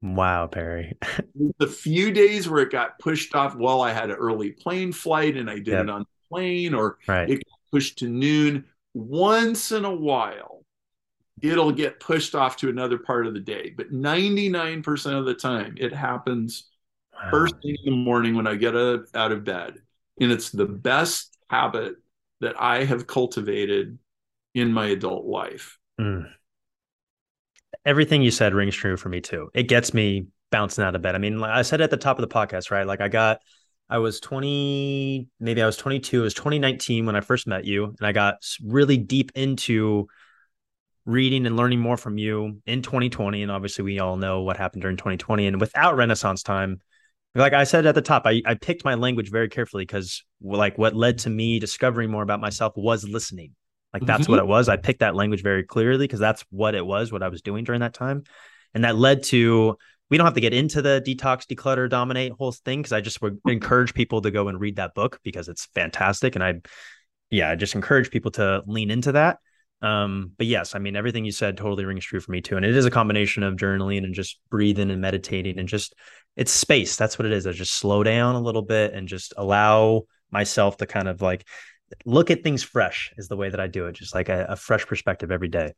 [0.00, 0.96] Wow, Perry.
[1.58, 5.36] the few days where it got pushed off, well, I had an early plane flight
[5.36, 5.84] and I did yep.
[5.84, 7.30] it on the plane, or right.
[7.30, 8.64] it got pushed to noon.
[8.94, 10.64] Once in a while,
[11.40, 13.72] it'll get pushed off to another part of the day.
[13.76, 16.68] But 99% of the time, it happens.
[17.30, 19.74] First thing in the morning when I get out of bed.
[20.20, 21.96] And it's the best habit
[22.40, 23.98] that I have cultivated
[24.54, 25.78] in my adult life.
[26.00, 26.28] Mm.
[27.84, 29.50] Everything you said rings true for me too.
[29.54, 31.14] It gets me bouncing out of bed.
[31.14, 32.86] I mean, I said at the top of the podcast, right?
[32.86, 33.40] Like I got,
[33.88, 36.20] I was 20, maybe I was 22.
[36.20, 37.84] It was 2019 when I first met you.
[37.84, 40.06] And I got really deep into
[41.04, 43.42] reading and learning more from you in 2020.
[43.42, 45.46] And obviously, we all know what happened during 2020.
[45.46, 46.80] And without Renaissance time,
[47.34, 50.76] like I said at the top, I, I picked my language very carefully because like
[50.76, 53.54] what led to me discovering more about myself was listening.
[53.92, 54.32] Like that's mm-hmm.
[54.32, 54.68] what it was.
[54.68, 57.64] I picked that language very clearly because that's what it was, what I was doing
[57.64, 58.24] during that time.
[58.74, 59.76] And that led to
[60.10, 63.22] we don't have to get into the detox, declutter, dominate whole thing because I just
[63.22, 66.34] would encourage people to go and read that book because it's fantastic.
[66.34, 66.60] And I
[67.30, 69.38] yeah, I just encourage people to lean into that.
[69.82, 72.56] Um, but yes, I mean everything you said totally rings true for me too.
[72.56, 75.94] And it is a combination of journaling and just breathing and meditating and just
[76.36, 76.96] it's space.
[76.96, 77.46] That's what it is.
[77.46, 81.46] I just slow down a little bit and just allow myself to kind of like
[82.06, 83.94] look at things fresh is the way that I do it.
[83.94, 85.72] Just like a, a fresh perspective every day.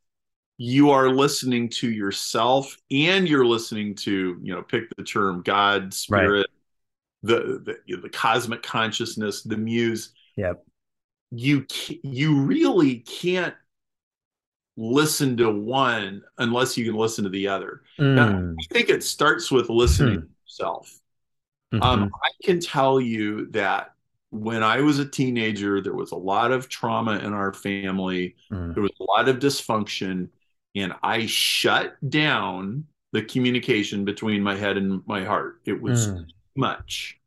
[0.58, 5.92] You are listening to yourself and you're listening to, you know, pick the term God,
[5.92, 6.46] spirit,
[7.24, 7.34] right.
[7.64, 10.12] the, the, the cosmic consciousness, the muse.
[10.36, 10.64] Yep.
[11.32, 11.66] You
[12.04, 13.54] you really can't
[14.76, 17.82] listen to one unless you can listen to the other.
[17.98, 18.14] Mm.
[18.14, 21.00] Now, I think it starts with listening mm yourself.
[21.72, 22.02] Um, mm-hmm.
[22.02, 23.94] Um, I can tell you that
[24.30, 28.36] when I was a teenager, there was a lot of trauma in our family.
[28.52, 28.74] Mm.
[28.74, 30.28] There was a lot of dysfunction,
[30.74, 35.60] and I shut down the communication between my head and my heart.
[35.64, 36.26] It was mm.
[36.56, 37.18] much.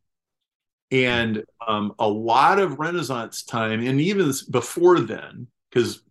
[0.92, 6.02] And um, a lot of Renaissance time, and even before then, because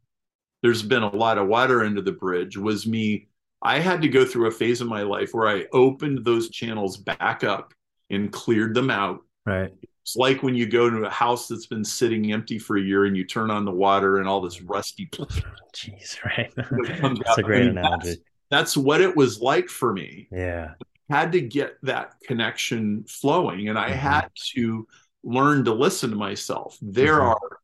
[0.62, 3.28] there's been a lot of water under the bridge, was me
[3.62, 6.96] I had to go through a phase of my life where I opened those channels
[6.96, 7.72] back up
[8.10, 9.20] and cleared them out.
[9.44, 9.72] Right.
[10.02, 13.06] It's like when you go to a house that's been sitting empty for a year
[13.06, 15.06] and you turn on the water and all this rusty.
[15.74, 16.52] Jeez, right.
[17.24, 18.08] that's a great I mean, analogy.
[18.08, 20.28] That's, that's, what it was like for me.
[20.30, 20.74] Yeah.
[21.10, 23.98] I had to get that connection flowing and I mm-hmm.
[23.98, 24.86] had to
[25.24, 26.78] learn to listen to myself.
[26.80, 27.30] There mm-hmm.
[27.30, 27.58] are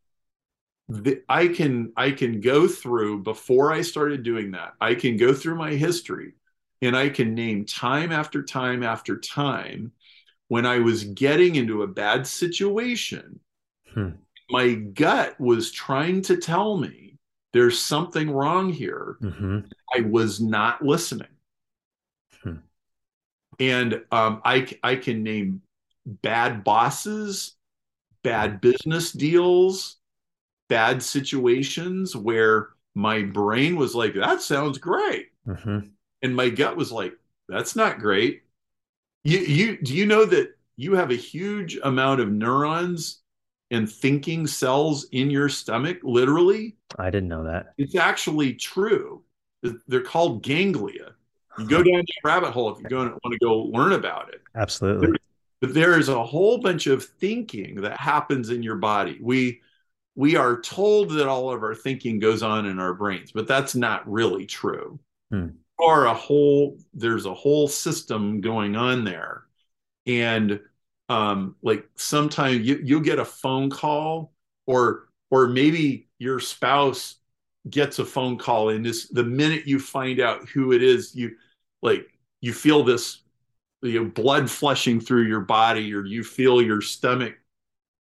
[0.88, 4.74] the, I can I can go through before I started doing that.
[4.80, 6.34] I can go through my history
[6.80, 9.92] and I can name time after time after time
[10.48, 13.40] when I was getting into a bad situation.
[13.94, 14.10] Hmm.
[14.50, 17.16] My gut was trying to tell me
[17.52, 19.16] there's something wrong here.
[19.22, 19.60] Mm-hmm.
[19.94, 21.28] I was not listening.
[22.42, 22.56] Hmm.
[23.58, 25.62] And um, I, I can name
[26.04, 27.54] bad bosses,
[28.22, 29.96] bad business deals,
[30.72, 35.28] bad situations where my brain was like, that sounds great.
[35.46, 35.80] Mm-hmm.
[36.22, 37.12] And my gut was like,
[37.46, 38.44] that's not great.
[39.22, 43.18] You, you, do you know that you have a huge amount of neurons
[43.70, 46.76] and thinking cells in your stomach, literally?
[46.98, 47.74] I didn't know that.
[47.76, 49.22] It's actually true.
[49.86, 51.12] They're called ganglia.
[51.58, 54.40] You go down the rabbit hole if you want to go learn about it.
[54.54, 55.18] Absolutely.
[55.60, 59.18] but there is a whole bunch of thinking that happens in your body.
[59.20, 59.60] We
[60.14, 63.74] we are told that all of our thinking goes on in our brains, but that's
[63.74, 64.98] not really true.
[65.30, 65.48] Hmm.
[65.78, 69.44] Or a whole, there's a whole system going on there.
[70.06, 70.60] And
[71.08, 74.32] um, like sometimes you, you'll get a phone call
[74.66, 77.16] or or maybe your spouse
[77.70, 81.36] gets a phone call and this the minute you find out who it is, you
[81.80, 82.06] like
[82.40, 83.22] you feel this
[83.82, 87.34] you know, blood flushing through your body or you feel your stomach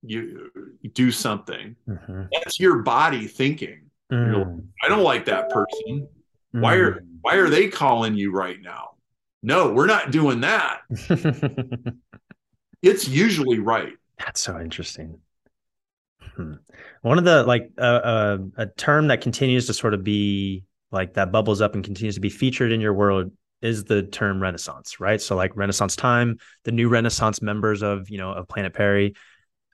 [0.01, 0.49] you
[0.93, 2.23] do something mm-hmm.
[2.31, 3.81] that's your body thinking
[4.11, 4.33] mm.
[4.33, 6.07] like, i don't like that person
[6.55, 6.61] mm.
[6.61, 7.05] why are mm.
[7.21, 8.91] why are they calling you right now
[9.41, 10.81] no, we're not doing that.
[12.81, 13.93] it's usually right.
[14.17, 15.19] That's so interesting.
[16.35, 16.53] Hmm.
[17.01, 21.13] One of the like uh, uh, a term that continues to sort of be like
[21.13, 23.31] that bubbles up and continues to be featured in your world
[23.61, 28.17] is the term renaissance right so like renaissance time the new renaissance members of you
[28.17, 29.13] know of planet perry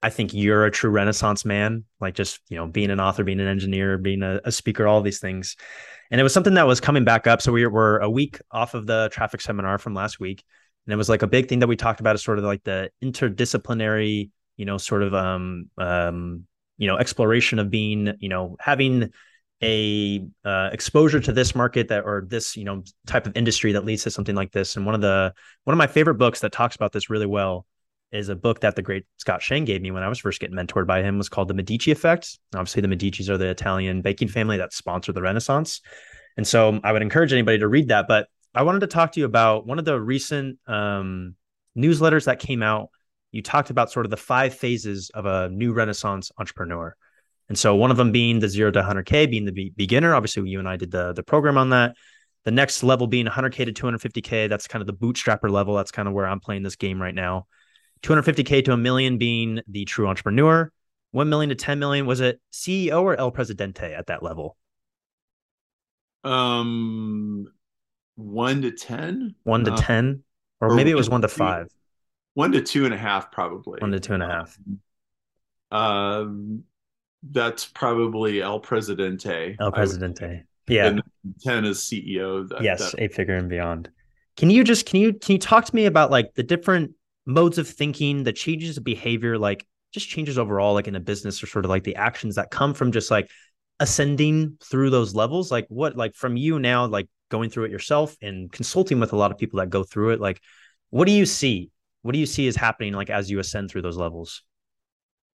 [0.03, 3.39] i think you're a true renaissance man like just you know being an author being
[3.39, 5.55] an engineer being a, a speaker all these things.
[6.11, 7.41] And it was something that was coming back up.
[7.41, 10.43] So we were a week off of the traffic seminar from last week.
[10.85, 12.63] And it was like a big thing that we talked about is sort of like
[12.63, 16.45] the interdisciplinary you know sort of um um
[16.77, 19.11] you know exploration of being you know having
[19.63, 23.85] a uh, exposure to this market that or this you know type of industry that
[23.85, 24.75] leads to something like this.
[24.75, 27.65] And one of the one of my favorite books that talks about this really well
[28.11, 30.55] is a book that the great Scott Shane gave me when I was first getting
[30.55, 32.39] mentored by him was called The Medici Effect.
[32.53, 35.81] Obviously, the Medicis are the Italian baking family that sponsored the Renaissance.
[36.37, 38.07] And so I would encourage anybody to read that.
[38.07, 41.35] But I wanted to talk to you about one of the recent um,
[41.77, 42.89] newsletters that came out.
[43.31, 46.95] You talked about sort of the five phases of a new Renaissance entrepreneur.
[47.49, 50.15] And so one of them being the zero to 100K, being the be- beginner.
[50.15, 51.95] Obviously, you and I did the, the program on that.
[52.43, 54.47] The next level being 100K to 250K.
[54.49, 55.75] That's kind of the bootstrapper level.
[55.75, 57.47] That's kind of where I'm playing this game right now.
[58.05, 60.71] 250K to a million being the true entrepreneur.
[61.11, 62.05] 1 million to 10 million.
[62.05, 64.57] Was it CEO or El Presidente at that level?
[66.23, 67.47] Um,
[68.15, 69.35] one to 10?
[69.43, 70.23] One to uh, 10?
[70.61, 71.69] Or, or maybe it was one to five.
[72.33, 73.79] One to two and a half, probably.
[73.79, 74.57] One to two and a half.
[75.71, 76.63] Um,
[77.23, 79.55] that's probably El Presidente.
[79.59, 80.43] El Presidente.
[80.67, 80.87] Yeah.
[80.87, 81.01] And
[81.41, 82.47] 10 is CEO.
[82.49, 83.01] That, yes, that...
[83.01, 83.89] eight figure and beyond.
[84.37, 86.91] Can you just can you can you talk to me about like the different
[87.25, 91.41] modes of thinking, the changes of behavior, like just changes overall, like in a business
[91.41, 93.29] or sort of like the actions that come from just like
[93.79, 95.51] ascending through those levels?
[95.51, 99.17] Like what like from you now, like going through it yourself and consulting with a
[99.17, 100.41] lot of people that go through it, like
[100.89, 101.71] what do you see?
[102.03, 104.43] What do you see is happening like as you ascend through those levels?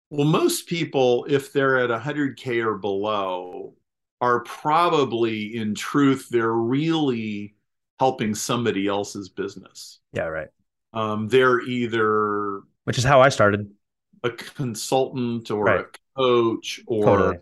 [0.09, 3.75] Well, most people, if they're at 100K or below,
[4.19, 7.55] are probably in truth, they're really
[7.99, 9.99] helping somebody else's business.
[10.13, 10.49] Yeah, right.
[10.93, 13.71] Um, they're either, which is how I started,
[14.23, 15.85] a consultant or right.
[15.85, 17.05] a coach or.
[17.05, 17.37] Totally.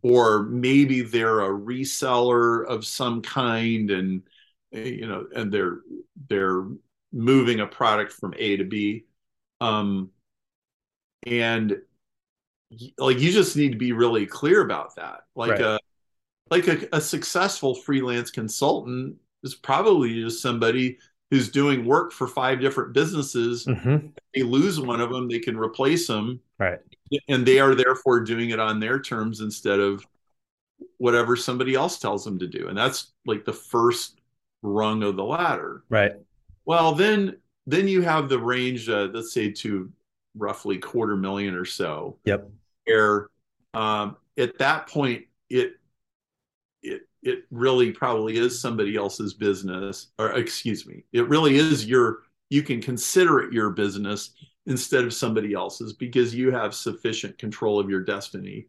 [0.00, 4.22] Or maybe they're a reseller of some kind, and
[4.70, 5.80] you know, and they're
[6.28, 6.66] they're
[7.12, 9.06] moving a product from A to B.
[9.60, 10.10] Um,
[11.26, 11.76] and
[12.98, 15.60] like you just need to be really clear about that like right.
[15.60, 15.80] a
[16.50, 20.98] like a, a, successful freelance consultant is probably just somebody
[21.30, 24.06] who's doing work for five different businesses mm-hmm.
[24.34, 26.78] they lose one of them they can replace them right
[27.28, 30.04] and they are therefore doing it on their terms instead of
[30.98, 34.20] whatever somebody else tells them to do and that's like the first
[34.62, 36.12] rung of the ladder right
[36.64, 37.36] well then
[37.66, 39.92] then you have the range uh, let's say to
[40.38, 42.16] roughly quarter million or so.
[42.24, 42.50] Yep.
[42.84, 43.28] Where
[43.74, 45.72] um, at that point it
[46.82, 52.20] it it really probably is somebody else's business, or excuse me, it really is your.
[52.50, 54.30] You can consider it your business
[54.66, 58.68] instead of somebody else's because you have sufficient control of your destiny,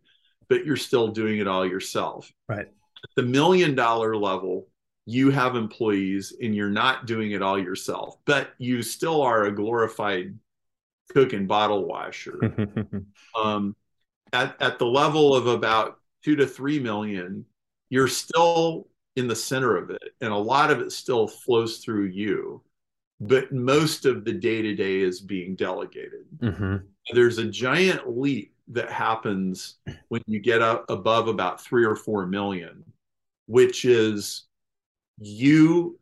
[0.50, 2.32] but you're still doing it all yourself.
[2.48, 2.68] Right.
[2.68, 4.68] At the million dollar level,
[5.06, 9.52] you have employees and you're not doing it all yourself, but you still are a
[9.56, 10.38] glorified
[11.12, 12.40] cook and bottle washer.
[13.42, 13.76] um,
[14.34, 17.46] at, at the level of about two to three million,
[17.90, 20.14] you're still in the center of it.
[20.22, 22.62] And a lot of it still flows through you.
[23.22, 26.26] But most of the day to day is being delegated.
[26.38, 26.78] Mm-hmm.
[27.14, 29.76] There's a giant leap that happens
[30.08, 32.86] when you get up above about three or four million,
[33.48, 34.46] which is
[35.18, 36.00] you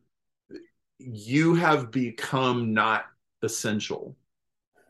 [0.99, 3.05] you have become not
[3.41, 4.15] essential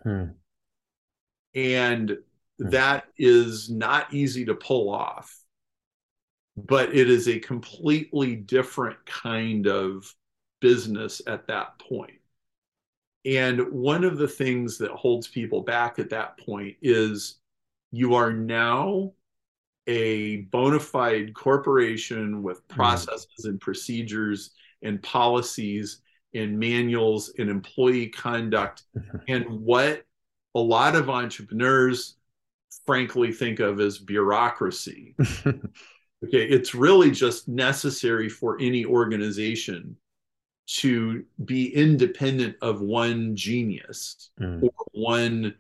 [0.08, 0.24] Hmm.
[1.54, 2.18] And
[2.60, 2.70] hmm.
[2.70, 5.38] that is not easy to pull off,
[6.58, 10.14] but it is a completely different kind of
[10.60, 12.20] business at that point.
[13.26, 17.40] And one of the things that holds people back at that point is
[17.92, 19.12] you are now
[19.86, 22.76] a bona fide corporation with hmm.
[22.76, 26.02] processes and procedures and policies
[26.34, 28.84] and manuals and employee conduct
[29.28, 30.04] and what
[30.56, 32.18] a lot of entrepreneurs
[32.86, 35.16] frankly think of as bureaucracy.
[36.26, 39.96] okay, it's really just necessary for any organization
[40.68, 44.62] to be independent of one genius mm.
[44.62, 45.56] or one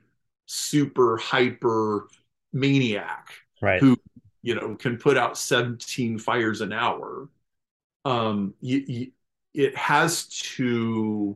[0.46, 2.08] super hyper
[2.52, 3.30] maniac
[3.62, 3.80] right.
[3.80, 3.96] who
[4.42, 7.30] you know can put out 17 fires an hour
[8.06, 9.12] um you, you,
[9.54, 11.36] it has to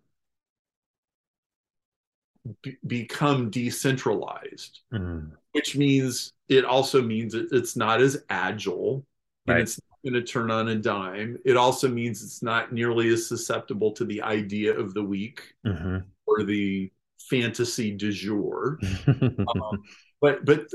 [2.61, 5.31] b- become decentralized, mm.
[5.53, 9.03] which means it also means it, it's not as agile
[9.47, 9.55] right.
[9.55, 11.37] and it's not going to turn on a dime.
[11.45, 15.97] It also means it's not nearly as susceptible to the idea of the week mm-hmm.
[16.25, 16.91] or the
[17.29, 18.79] fantasy du jour.
[19.07, 19.83] um,
[20.19, 20.65] but but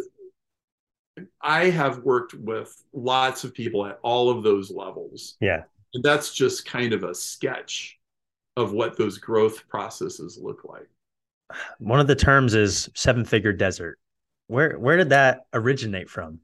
[1.41, 5.37] I have worked with lots of people at all of those levels.
[5.41, 5.63] Yeah.
[5.95, 7.99] And that's just kind of a sketch
[8.57, 10.89] of what those growth processes look like.
[11.79, 13.99] One of the terms is seven figure desert.
[14.49, 16.41] Where where did that originate from?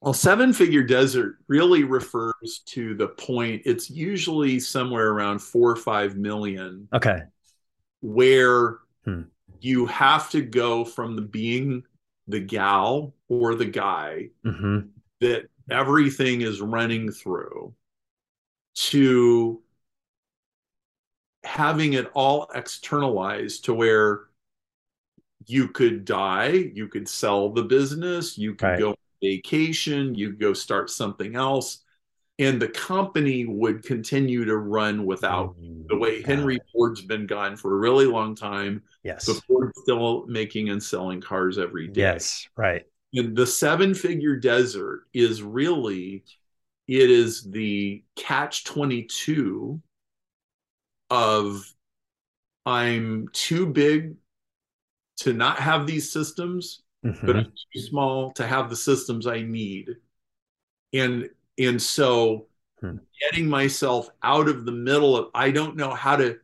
[0.00, 5.76] Well, seven figure desert really refers to the point, it's usually somewhere around four or
[5.76, 6.88] five million.
[6.92, 7.22] Okay.
[8.02, 9.22] Where hmm.
[9.60, 11.82] you have to go from the being
[12.28, 14.88] the gal or the guy mm-hmm.
[15.20, 17.74] that everything is running through
[18.74, 19.62] to
[21.44, 24.24] having it all externalized to where
[25.46, 28.78] you could die, you could sell the business, you could right.
[28.78, 31.78] go vacation, you go start something else,
[32.38, 37.56] and the company would continue to run without mm, the way Henry Ford's been gone
[37.56, 38.82] for a really long time.
[39.02, 39.26] Yes.
[39.26, 42.02] But Ford's still making and selling cars every day.
[42.02, 42.84] Yes, right.
[43.14, 46.24] And the seven figure desert is really
[46.88, 49.80] it is the catch 22
[51.10, 51.72] of
[52.64, 54.16] I'm too big
[55.18, 57.26] to not have these systems, mm-hmm.
[57.26, 59.96] but I'm too small to have the systems I need.
[60.92, 61.28] And
[61.58, 62.46] and so
[62.80, 62.96] hmm.
[63.20, 66.38] getting myself out of the middle of I don't know how to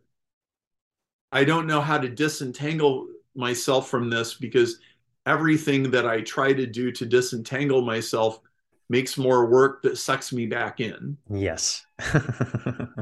[1.33, 4.79] I don't know how to disentangle myself from this because
[5.27, 8.41] everything that I try to do to disentangle myself
[8.89, 11.17] makes more work that sucks me back in.
[11.31, 11.85] Yes.
[12.13, 12.99] That's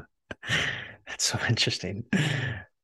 [1.18, 2.04] so interesting.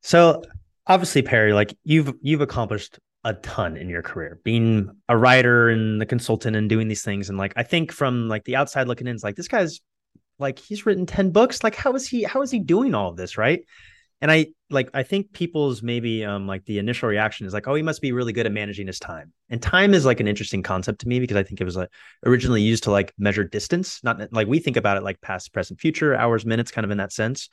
[0.02, 0.42] So
[0.86, 6.00] obviously Perry, like you've you've accomplished a ton in your career being a writer and
[6.00, 7.28] the consultant and doing these things.
[7.28, 9.80] And like i think from like the outside looking in it's like this guy's
[10.38, 11.64] like he's written 10 books.
[11.64, 13.64] Like how is he how is he doing all of this right?
[14.20, 17.74] And i like i think people's maybe um like the initial reaction is like oh
[17.74, 19.32] he must be really good at managing his time.
[19.50, 21.90] And time is like an interesting concept to me because i think it was like
[22.24, 24.04] originally used to like measure distance.
[24.04, 26.98] Not like we think about it like past present future hours minutes kind of in
[26.98, 27.48] that sense.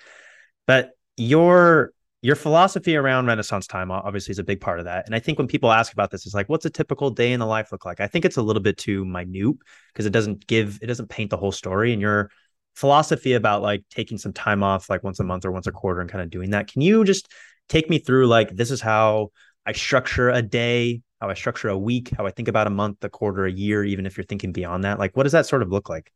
[0.67, 1.93] But your
[2.24, 5.05] your philosophy around Renaissance time obviously is a big part of that.
[5.05, 7.39] And I think when people ask about this, it's like, what's a typical day in
[7.41, 7.99] the life look like?
[7.99, 9.57] I think it's a little bit too minute
[9.89, 11.91] because it doesn't give, it doesn't paint the whole story.
[11.91, 12.32] And your
[12.76, 15.99] philosophy about like taking some time off, like once a month or once a quarter
[15.99, 17.30] and kind of doing that, can you just
[17.67, 19.32] take me through like, this is how
[19.65, 23.03] I structure a day, how I structure a week, how I think about a month,
[23.03, 24.97] a quarter, a year, even if you're thinking beyond that?
[24.97, 26.09] Like, what does that sort of look like?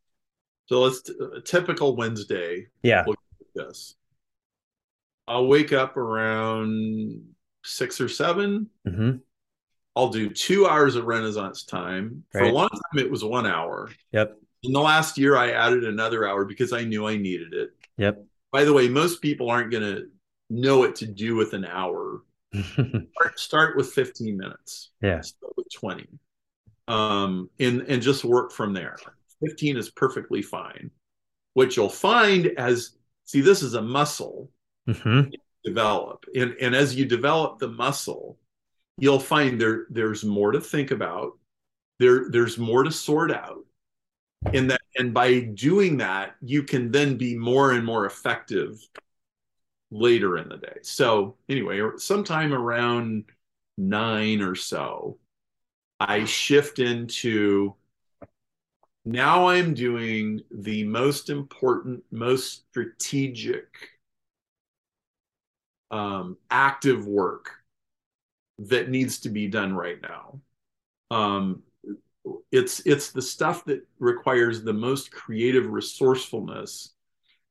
[0.68, 2.68] So let's t- a typical Wednesday.
[2.82, 3.04] Yeah.
[3.54, 3.96] Yes.
[5.28, 7.24] I'll wake up around
[7.64, 9.18] six or 7 i mm-hmm.
[9.96, 12.24] I'll do two hours of Renaissance time.
[12.32, 12.42] Right.
[12.42, 13.90] For a long time, it was one hour.
[14.12, 14.38] Yep.
[14.62, 17.72] In the last year, I added another hour because I knew I needed it.
[17.98, 18.24] Yep.
[18.52, 20.08] By the way, most people aren't going to
[20.52, 22.22] know what to do with an hour.
[22.74, 24.92] start, start, with 15 minutes.
[25.02, 25.22] Yeah.
[25.22, 26.08] Start with 20.
[26.88, 28.98] Um, and, and just work from there.
[29.44, 30.92] 15 is perfectly fine.
[31.56, 34.52] What you'll find as see, this is a muscle
[34.88, 35.30] mm-hmm.
[35.64, 36.26] develop.
[36.36, 38.38] And, and as you develop the muscle,
[38.98, 41.34] you'll find there there's more to think about.
[42.00, 43.64] There there's more to sort out.
[44.54, 48.80] And that and by doing that, you can then be more and more effective
[49.92, 50.78] later in the day.
[50.82, 53.26] So anyway, sometime around
[53.78, 55.18] nine or so,
[56.00, 57.76] I shift into
[59.06, 63.68] now I'm doing the most important, most strategic
[65.92, 67.52] um, active work
[68.60, 70.40] that needs to be done right now.
[71.12, 71.64] Um,
[72.52, 76.94] it's it's the stuff that requires the most creative resourcefulness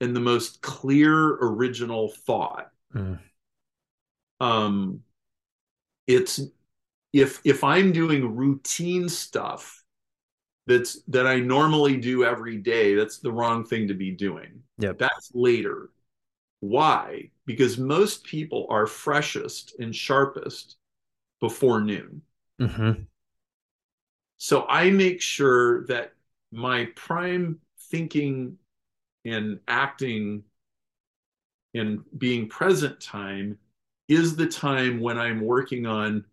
[0.01, 2.70] and the most clear original thought.
[2.95, 3.18] Mm.
[4.41, 5.01] Um,
[6.07, 6.41] it's
[7.12, 9.82] if if I'm doing routine stuff
[10.66, 14.62] that's that I normally do every day, that's the wrong thing to be doing.
[14.78, 15.91] Yeah, that's later.
[16.61, 17.31] Why?
[17.45, 20.77] Because most people are freshest and sharpest
[21.41, 22.23] before noon.
[22.61, 23.03] Mm-hmm.
[24.39, 26.13] So I make sure that
[26.53, 27.59] my prime
[27.91, 28.59] thinking
[29.25, 30.45] and acting
[31.75, 33.59] and being present time
[34.09, 36.25] is the time when I'm working on,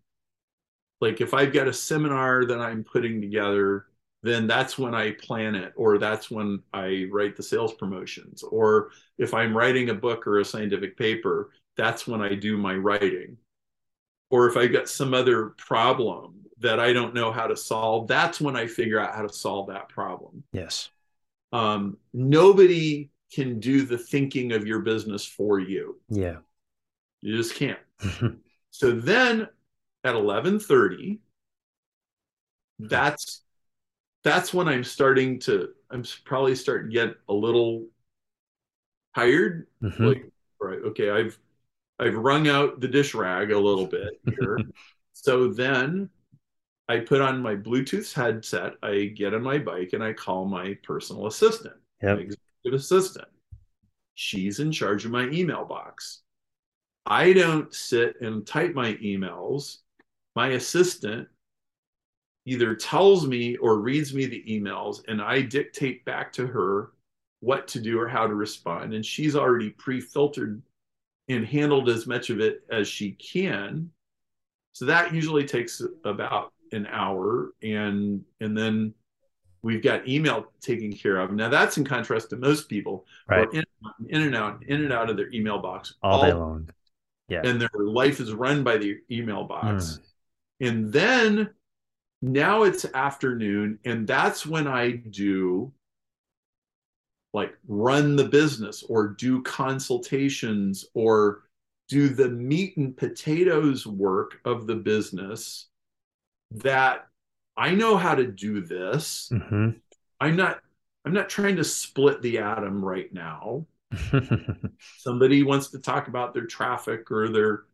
[1.00, 3.86] like, if I've got a seminar that I'm putting together,
[4.24, 8.42] then that's when I plan it, or that's when I write the sales promotions.
[8.42, 12.74] Or if I'm writing a book or a scientific paper, that's when I do my
[12.74, 13.36] writing.
[14.30, 18.40] Or if I've got some other problem that I don't know how to solve, that's
[18.40, 20.42] when I figure out how to solve that problem.
[20.52, 20.88] Yes.
[21.52, 26.00] Um, nobody can do the thinking of your business for you.
[26.08, 26.38] Yeah.
[27.20, 27.78] You just can't.
[28.70, 29.48] so then
[30.02, 31.18] at 11:30
[32.78, 33.43] that's
[34.24, 37.86] that's when I'm starting to I'm probably starting to get a little
[39.14, 39.68] tired.
[39.82, 40.04] Mm-hmm.
[40.04, 41.38] Like, right, okay, I've
[42.00, 44.58] I've wrung out the dish rag a little bit here.
[45.12, 46.10] so then
[46.88, 50.76] I put on my Bluetooth headset, I get on my bike and I call my
[50.82, 52.18] personal assistant, yep.
[52.18, 53.28] executive assistant.
[54.14, 56.22] She's in charge of my email box.
[57.06, 59.78] I don't sit and type my emails.
[60.34, 61.28] My assistant
[62.46, 66.92] either tells me or reads me the emails, and I dictate back to her
[67.40, 68.94] what to do or how to respond.
[68.94, 70.62] And she's already pre filtered
[71.28, 73.90] and handled as much of it as she can.
[74.72, 77.52] So that usually takes about an hour.
[77.62, 78.94] And, and then
[79.62, 81.32] we've got email taken care of.
[81.32, 83.48] Now that's in contrast to most people right.
[83.52, 83.64] in,
[84.08, 86.68] in, and out, in and out of their email box all, all day long.
[87.28, 87.40] Yeah.
[87.44, 90.00] And their life is run by the email box.
[90.60, 90.68] Mm.
[90.68, 91.50] And then
[92.24, 95.72] now it's afternoon, and that's when I do
[97.34, 101.42] like run the business or do consultations or
[101.88, 105.66] do the meat and potatoes work of the business
[106.52, 107.08] that
[107.56, 109.28] I know how to do this.
[109.30, 109.70] Mm-hmm.
[110.20, 110.60] I'm not
[111.04, 113.66] I'm not trying to split the atom right now.
[114.98, 117.64] Somebody wants to talk about their traffic or their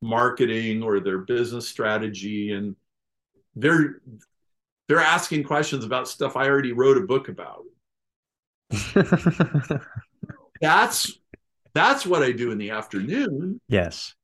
[0.00, 2.74] marketing or their business strategy and
[3.58, 4.00] they're
[4.88, 7.64] they're asking questions about stuff I already wrote a book about.
[10.60, 11.18] that's
[11.74, 13.60] that's what I do in the afternoon.
[13.68, 14.14] Yes.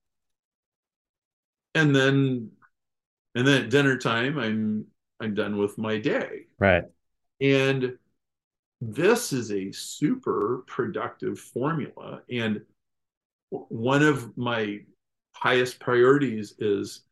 [1.75, 2.51] And then
[3.35, 4.87] and then at dinner time I'm
[5.21, 6.47] I'm done with my day.
[6.59, 6.85] Right.
[7.41, 7.99] And
[8.81, 12.63] this is a super productive formula and
[13.51, 14.81] one of my
[15.33, 17.03] highest priorities is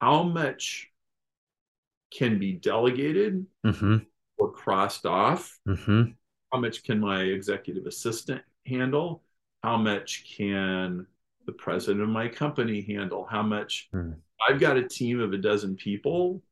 [0.00, 0.89] how much
[2.10, 3.98] can be delegated mm-hmm.
[4.38, 5.58] or crossed off?
[5.66, 6.10] Mm-hmm.
[6.52, 9.22] How much can my executive assistant handle?
[9.62, 11.06] How much can
[11.46, 13.26] the president of my company handle?
[13.30, 13.88] How much?
[13.94, 14.16] Mm.
[14.48, 16.42] I've got a team of a dozen people,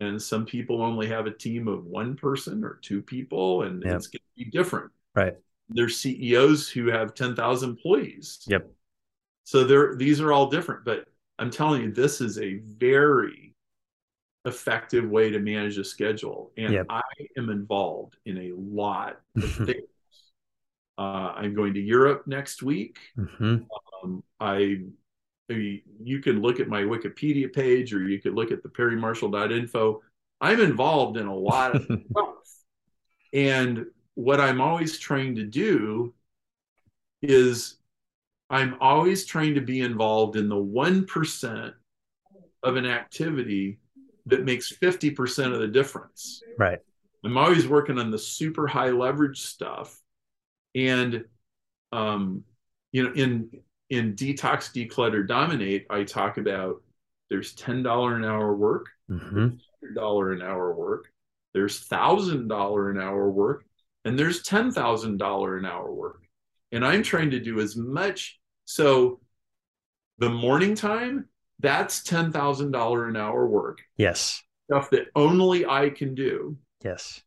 [0.00, 3.96] and some people only have a team of one person or two people, and yep.
[3.96, 4.90] it's going to be different.
[5.14, 5.34] Right.
[5.68, 8.40] There's CEOs who have 10,000 employees.
[8.46, 8.70] Yep.
[9.44, 11.06] So they're, these are all different, but
[11.38, 13.53] I'm telling you, this is a very
[14.44, 16.52] effective way to manage a schedule.
[16.56, 16.86] And yep.
[16.88, 17.02] I
[17.36, 19.88] am involved in a lot of things.
[20.96, 22.98] Uh, I'm going to Europe next week.
[23.18, 23.56] Mm-hmm.
[24.02, 24.80] Um, I,
[25.48, 30.02] you can look at my Wikipedia page or you could look at the perrymarshall.info.
[30.40, 32.34] I'm involved in a lot of stuff.
[33.32, 36.14] And what I'm always trying to do
[37.22, 37.76] is
[38.50, 41.72] I'm always trying to be involved in the 1%
[42.62, 43.78] of an activity
[44.26, 46.42] that makes 50% of the difference.
[46.58, 46.78] Right.
[47.24, 49.98] I'm always working on the super high leverage stuff.
[50.74, 51.24] And
[51.92, 52.44] um,
[52.92, 53.50] you know, in
[53.90, 56.82] in detox, declutter, dominate, I talk about
[57.30, 59.48] there's $10 an hour work, mm-hmm.
[59.96, 61.08] $100 an hour work,
[61.54, 63.64] there's thousand dollar an hour work,
[64.04, 66.26] and there's ten thousand dollar an hour work.
[66.72, 68.40] And I'm trying to do as much.
[68.64, 69.20] So
[70.18, 71.28] the morning time
[71.64, 73.80] that's $10,000 an hour work.
[73.96, 74.42] Yes.
[74.70, 76.56] Stuff that only I can do.
[76.82, 77.22] Yes.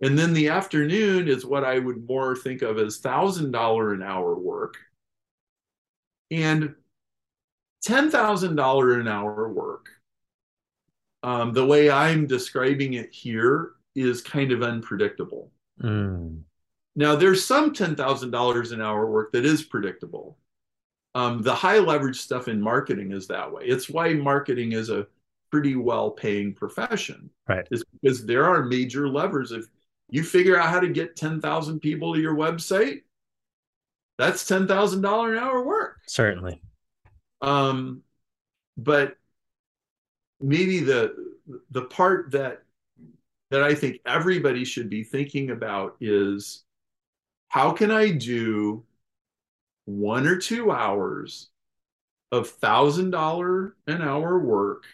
[0.00, 4.34] And then the afternoon is what I would more think of as $1,000 an hour
[4.34, 4.74] work.
[6.30, 6.74] And
[7.86, 9.88] $10,000 an hour work,
[11.22, 15.52] um, the way I'm describing it here is kind of unpredictable.
[15.80, 16.42] Mm.
[16.96, 20.36] Now, there's some $10,000 an hour work that is predictable
[21.14, 23.64] um, the high leverage stuff in marketing is that way.
[23.64, 25.06] It's why marketing is a
[25.50, 27.30] pretty well paying profession.
[27.48, 27.66] Right.
[27.70, 29.52] Is because there are major levers.
[29.52, 29.66] If
[30.08, 33.02] you figure out how to get 10,000 people to your website,
[34.18, 36.00] that's $10,000 an hour work.
[36.06, 36.62] Certainly.
[37.40, 38.02] Um,
[38.76, 39.16] but
[40.40, 41.14] maybe the
[41.70, 42.62] the part that
[43.50, 46.64] that I think everybody should be thinking about is
[47.48, 48.84] how can I do
[49.84, 51.50] one or two hours
[52.30, 54.84] of thousand dollar an hour work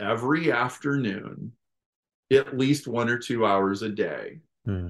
[0.00, 1.52] every afternoon
[2.32, 4.88] at least one or two hours a day hmm.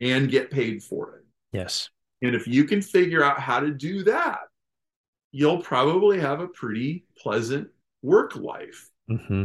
[0.00, 1.24] and get paid for it.
[1.52, 1.90] Yes.
[2.22, 4.40] And if you can figure out how to do that,
[5.32, 7.68] you'll probably have a pretty pleasant
[8.02, 8.90] work life.
[9.10, 9.44] Mm-hmm.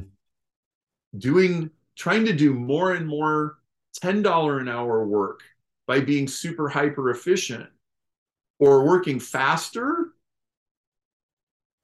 [1.18, 3.58] Doing, trying to do more and more
[4.02, 5.42] $10 an hour work
[5.88, 7.68] by being super hyper efficient
[8.60, 10.10] or working faster,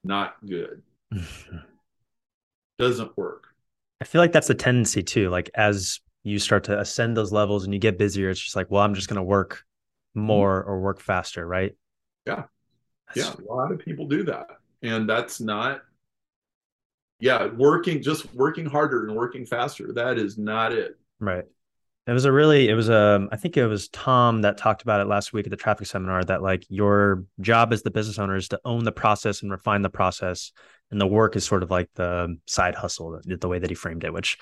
[0.04, 0.84] not good.
[2.78, 3.48] Doesn't work.
[4.02, 5.30] I feel like that's a tendency too.
[5.30, 8.70] Like as you start to ascend those levels and you get busier, it's just like,
[8.70, 9.64] well, I'm just going to work
[10.16, 10.28] mm-hmm.
[10.28, 11.74] more or work faster, right?
[12.26, 12.44] Yeah.
[13.16, 13.40] That's...
[13.40, 13.46] Yeah.
[13.50, 14.48] A lot of people do that.
[14.84, 15.82] And that's not,
[17.20, 19.94] yeah, working, just working harder and working faster.
[19.94, 21.00] That is not it.
[21.20, 21.46] Right.
[22.08, 25.02] It was a really, it was a, um, think it was Tom that talked about
[25.02, 28.36] it last week at the traffic seminar that like your job as the business owner
[28.36, 30.52] is to own the process and refine the process.
[30.92, 34.04] And the work is sort of like the side hustle, the way that he framed
[34.04, 34.38] it, which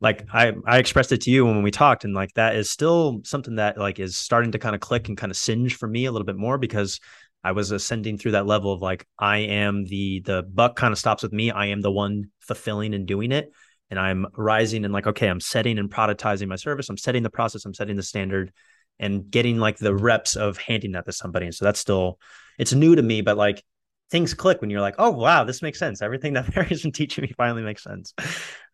[0.00, 3.20] like I, I expressed it to you when we talked and like that is still
[3.24, 6.06] something that like is starting to kind of click and kind of singe for me
[6.06, 7.00] a little bit more because
[7.44, 10.98] I was ascending through that level of like I am the the buck kind of
[10.98, 11.52] stops with me.
[11.52, 13.52] I am the one fulfilling and doing it
[13.90, 16.88] and I'm rising and like, okay, I'm setting and productizing my service.
[16.88, 18.52] I'm setting the process, I'm setting the standard
[18.98, 21.46] and getting like the reps of handing that to somebody.
[21.46, 22.18] And so that's still,
[22.58, 23.62] it's new to me, but like
[24.10, 26.00] things click when you're like, oh, wow, this makes sense.
[26.00, 28.14] Everything that Mary's been teaching me finally makes sense.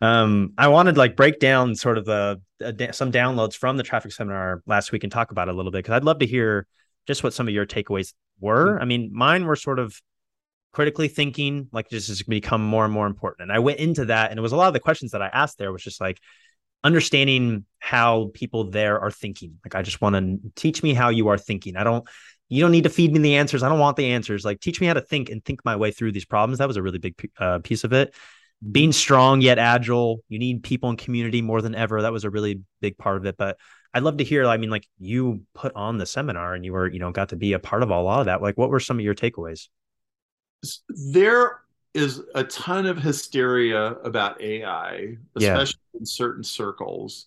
[0.00, 4.12] Um, I wanted like break down sort of the, uh, some downloads from the traffic
[4.12, 5.84] seminar last week and talk about it a little bit.
[5.84, 6.66] Cause I'd love to hear
[7.06, 8.80] just what some of your takeaways were.
[8.80, 10.00] I mean, mine were sort of
[10.72, 13.42] critically thinking like this has become more and more important.
[13.42, 15.28] And i went into that and it was a lot of the questions that i
[15.28, 16.18] asked there was just like
[16.84, 19.58] understanding how people there are thinking.
[19.64, 21.76] Like i just want to teach me how you are thinking.
[21.76, 22.06] I don't
[22.48, 23.62] you don't need to feed me the answers.
[23.62, 24.44] I don't want the answers.
[24.44, 26.58] Like teach me how to think and think my way through these problems.
[26.58, 28.14] That was a really big uh, piece of it.
[28.70, 30.20] Being strong yet agile.
[30.28, 32.02] You need people in community more than ever.
[32.02, 33.36] That was a really big part of it.
[33.36, 33.58] But
[33.94, 36.88] i'd love to hear i mean like you put on the seminar and you were
[36.90, 38.42] you know got to be a part of a lot of that.
[38.42, 39.68] Like what were some of your takeaways
[40.88, 41.60] there
[41.94, 46.00] is a ton of hysteria about AI, especially yeah.
[46.00, 47.26] in certain circles.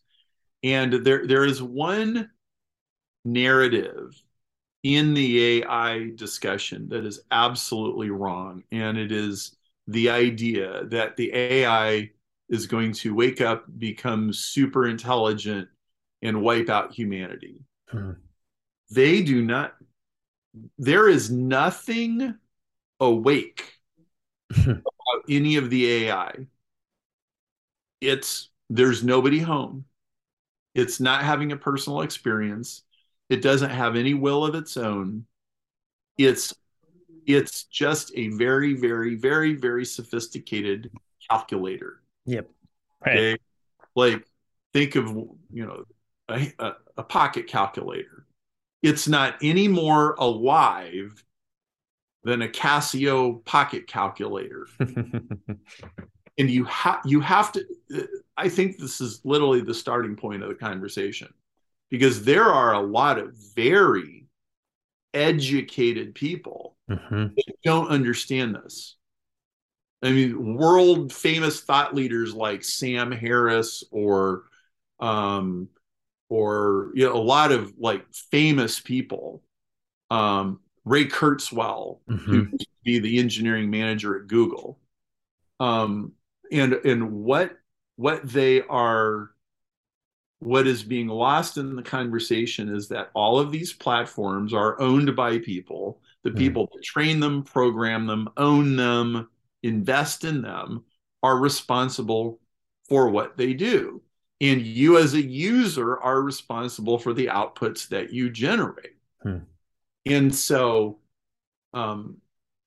[0.64, 2.32] And there there is one
[3.24, 4.22] narrative
[4.84, 8.64] in the AI discussion that is absolutely wrong.
[8.72, 9.56] And it is
[9.88, 12.12] the idea that the AI
[12.50, 15.68] is going to wake up, become super intelligent,
[16.22, 17.64] and wipe out humanity.
[17.90, 18.12] Hmm.
[18.92, 19.74] They do not,
[20.78, 22.36] there is nothing
[23.00, 23.74] awake
[24.66, 26.48] about any of the AI.
[28.02, 29.86] It's there's nobody home.
[30.74, 32.84] It's not having a personal experience.
[33.30, 35.26] It doesn't have any will of its own.
[36.18, 36.54] It's
[37.26, 40.91] it's just a very, very, very, very sophisticated
[41.30, 42.04] calculator.
[42.26, 42.50] Yep.
[43.04, 43.39] Right.
[43.96, 44.28] Like
[44.74, 45.86] think of you know
[46.30, 48.26] a, a, a pocket calculator.
[48.84, 51.24] It's not any more alive
[52.26, 54.68] than a Casio pocket calculator.
[54.80, 55.60] and
[56.38, 57.64] you have you have to
[58.36, 61.34] I think this is literally the starting point of the conversation
[61.90, 64.26] because there are a lot of very
[65.14, 67.28] educated people mm-hmm.
[67.36, 68.98] that don't understand this.
[70.04, 74.44] I mean, world famous thought leaders like Sam Harris or
[75.00, 75.70] um,
[76.30, 79.44] or you know a lot of like famous people
[80.10, 82.16] um, Ray Kurzweil, mm-hmm.
[82.18, 84.80] who used to be the engineering manager at Google.
[85.60, 86.14] Um,
[86.52, 87.58] and and what
[87.96, 89.32] what they are
[90.40, 95.16] what is being lost in the conversation is that all of these platforms are owned
[95.16, 96.02] by people.
[96.24, 96.38] The mm.
[96.38, 99.30] people that train them, program them, own them,
[99.64, 100.84] invest in them
[101.24, 102.40] are responsible
[102.88, 104.02] for what they do.
[104.42, 108.98] And you, as a user, are responsible for the outputs that you generate.
[109.24, 109.38] Hmm
[110.06, 110.99] and so
[111.74, 112.18] um,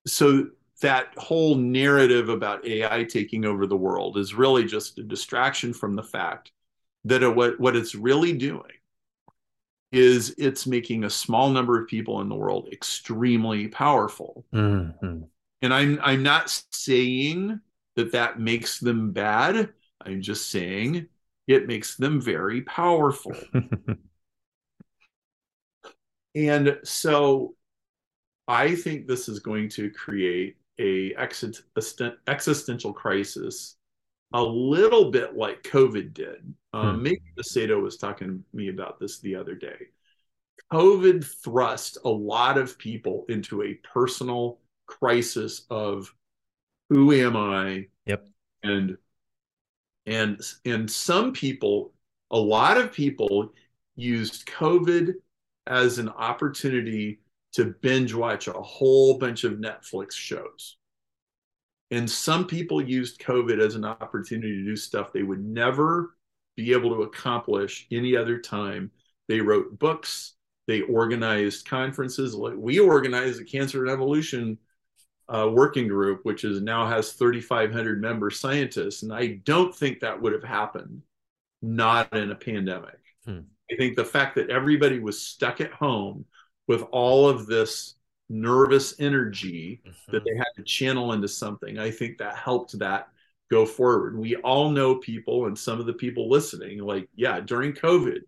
[0.07, 0.49] so
[0.81, 5.97] that whole narrative about AI taking over the world is really just a distraction from
[5.97, 6.53] the fact
[7.05, 8.63] that it, what what it's really doing
[9.91, 14.45] is it's making a small number of people in the world extremely powerful.
[14.53, 15.23] Mm-hmm.
[15.63, 17.61] And I'm I'm not saying
[17.97, 19.71] that that makes them bad.
[20.05, 21.09] I'm just saying
[21.47, 23.35] it makes them very powerful.
[26.47, 27.57] And so
[28.47, 33.77] I think this is going to create a existential crisis
[34.33, 36.55] a little bit like COVID did.
[36.73, 37.03] Um, hmm.
[37.03, 39.89] Maybe Macedo was talking to me about this the other day.
[40.73, 46.15] COVID thrust a lot of people into a personal crisis of
[46.91, 47.87] who am I?
[48.07, 48.29] Yep.
[48.63, 48.97] And
[50.07, 51.93] and and some people
[52.31, 53.53] a lot of people
[53.97, 55.15] used covid
[55.69, 57.21] as an opportunity
[57.53, 60.77] to binge watch a whole bunch of netflix shows
[61.91, 66.17] and some people used covid as an opportunity to do stuff they would never
[66.57, 68.91] be able to accomplish any other time
[69.29, 70.35] they wrote books
[70.67, 74.59] they organized conferences like we organized the cancer and evolution
[75.29, 80.21] uh, working group, which is now has 3,500 member scientists, and I don't think that
[80.21, 81.03] would have happened
[81.61, 82.99] not in a pandemic.
[83.25, 83.41] Hmm.
[83.71, 86.25] I think the fact that everybody was stuck at home
[86.67, 87.95] with all of this
[88.29, 90.13] nervous energy mm-hmm.
[90.13, 93.09] that they had to channel into something, I think that helped that
[93.51, 94.19] go forward.
[94.19, 98.21] We all know people, and some of the people listening, like, yeah, during COVID,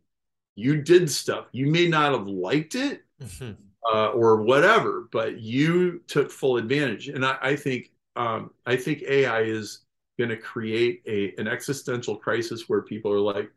[0.57, 1.47] you did stuff.
[1.53, 3.03] You may not have liked it.
[3.23, 3.53] Mm-hmm
[3.93, 7.09] uh, or whatever, but you took full advantage.
[7.09, 9.81] And I, I think um, I think AI is
[10.19, 13.51] going to create a an existential crisis where people are like,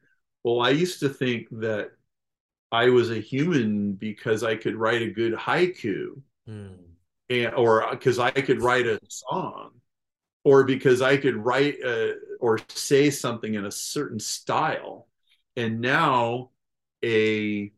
[0.43, 1.91] well, I used to think that
[2.71, 6.19] I was a human because I could write a good haiku,
[6.49, 6.75] mm.
[7.29, 9.71] and or because I could write a song,
[10.43, 15.07] or because I could write a, or say something in a certain style,
[15.55, 16.49] and now
[17.05, 17.71] a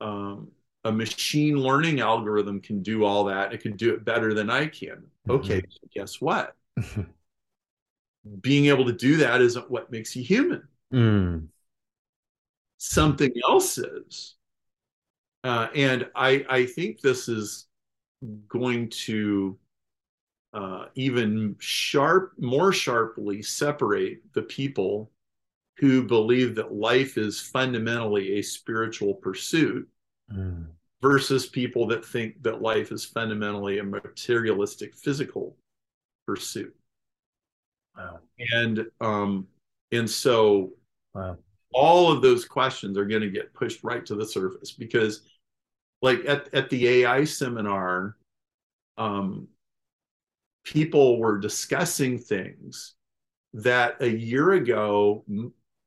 [0.00, 0.48] um,
[0.84, 3.52] a machine learning algorithm can do all that.
[3.52, 5.04] It can do it better than I can.
[5.28, 5.30] Mm-hmm.
[5.30, 6.56] Okay, so guess what?
[8.40, 10.66] Being able to do that isn't what makes you human.
[10.92, 11.46] Mm.
[12.84, 14.34] Something else is.
[15.44, 17.68] Uh, and I, I think this is
[18.48, 19.56] going to
[20.52, 25.12] uh, even sharp, more sharply separate the people
[25.78, 29.88] who believe that life is fundamentally a spiritual pursuit
[30.32, 30.66] mm.
[31.00, 35.54] versus people that think that life is fundamentally a materialistic physical
[36.26, 36.74] pursuit.
[37.96, 38.18] Wow.
[38.52, 39.46] And um,
[39.92, 40.72] and so
[41.14, 41.38] wow.
[41.72, 45.22] All of those questions are going to get pushed right to the surface because
[46.02, 48.16] like at, at the AI seminar,
[48.98, 49.48] um,
[50.64, 52.94] people were discussing things
[53.54, 55.24] that a year ago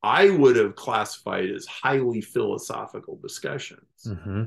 [0.04, 3.82] I would have classified as highly philosophical discussions.
[4.06, 4.44] Mm-hmm.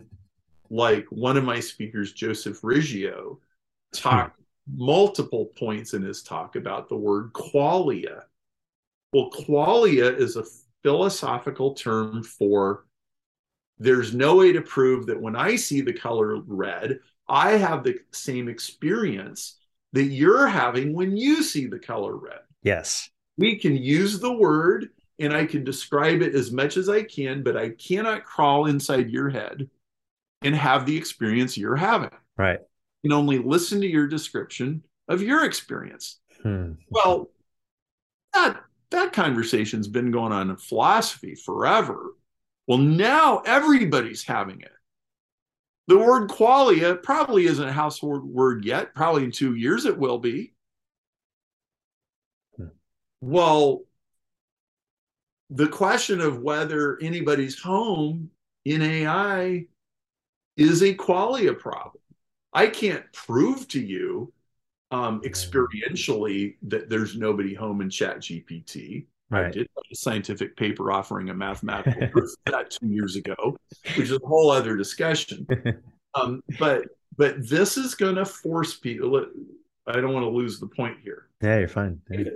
[0.71, 3.39] Like one of my speakers, Joseph Riggio,
[3.95, 4.85] talked hmm.
[4.85, 8.23] multiple points in his talk about the word qualia.
[9.13, 10.45] Well, qualia is a
[10.83, 12.85] philosophical term for
[13.79, 16.99] there's no way to prove that when I see the color red,
[17.29, 19.59] I have the same experience
[19.93, 22.41] that you're having when you see the color red.
[22.63, 23.09] Yes.
[23.37, 27.43] We can use the word and I can describe it as much as I can,
[27.43, 29.69] but I cannot crawl inside your head
[30.43, 32.11] and have the experience you're having.
[32.37, 32.61] Right.
[33.03, 36.21] You can only listen to your description of your experience.
[36.43, 36.73] Hmm.
[36.91, 37.31] Well,
[38.35, 42.15] that that conversation's been going on in philosophy forever.
[42.67, 44.73] Well, now everybody's having it.
[45.89, 48.95] The word qualia probably isn't a household word yet.
[48.95, 50.53] Probably in two years it will be.
[53.21, 53.85] Well,
[55.51, 58.31] the question of whether anybody's home
[58.65, 59.67] in AI
[60.57, 62.03] is a qualia problem.
[62.53, 64.33] I can't prove to you
[64.91, 69.07] um, experientially that there's nobody home in ChatGPT.
[69.31, 69.47] Right.
[69.47, 73.57] I did a scientific paper offering a mathematical proof of that two years ago,
[73.97, 75.47] which is a whole other discussion.
[76.15, 76.85] Um, but
[77.19, 79.27] but this is going to force people.
[79.87, 81.29] I don't want to lose the point here.
[81.43, 82.01] Yeah, you're fine.
[82.11, 82.31] Yeah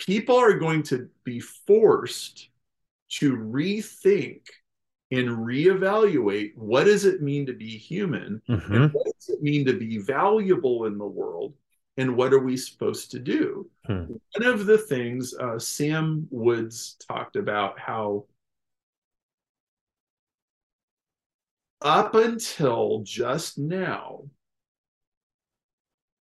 [0.00, 2.48] people are going to be forced
[3.10, 4.40] to rethink
[5.12, 8.74] and reevaluate what does it mean to be human mm-hmm.
[8.74, 11.52] and what does it mean to be valuable in the world
[11.96, 14.04] and what are we supposed to do hmm.
[14.36, 18.24] one of the things uh, sam woods talked about how
[21.82, 24.22] up until just now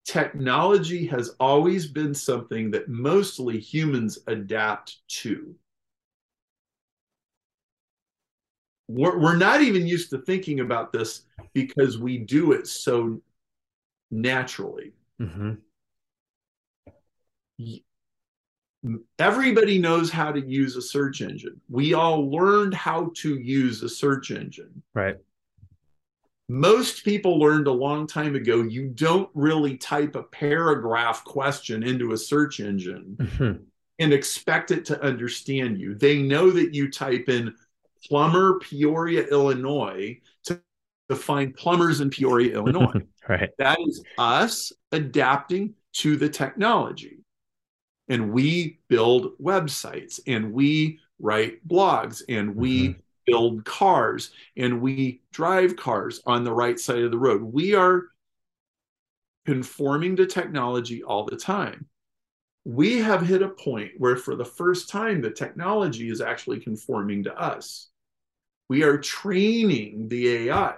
[0.06, 5.56] technology has always been something that mostly humans adapt to.
[8.88, 13.20] We're, we're not even used to thinking about this because we do it so
[14.12, 14.94] naturally.
[15.22, 15.54] Mm-hmm.
[19.18, 21.60] Everybody knows how to use a search engine.
[21.70, 24.84] We all learned how to use a search engine.
[24.94, 25.18] Right
[26.48, 32.12] most people learned a long time ago you don't really type a paragraph question into
[32.12, 33.64] a search engine mm-hmm.
[34.00, 35.96] and expect it to understand you.
[35.96, 37.56] They know that you type in
[38.08, 40.20] plumber, Peoria, Illinois
[41.10, 43.02] to, find plumbers in Peoria, Illinois.
[43.30, 43.50] right.
[43.58, 47.20] That is us adapting to the technology.
[48.08, 53.00] and we build websites and we write blogs and we mm-hmm.
[53.26, 57.42] build cars and we drive cars on the right side of the road.
[57.42, 58.04] We are
[59.46, 61.88] conforming to technology all the time.
[62.64, 67.24] We have hit a point where, for the first time, the technology is actually conforming
[67.26, 67.90] to us.
[68.70, 70.76] We are training the AI.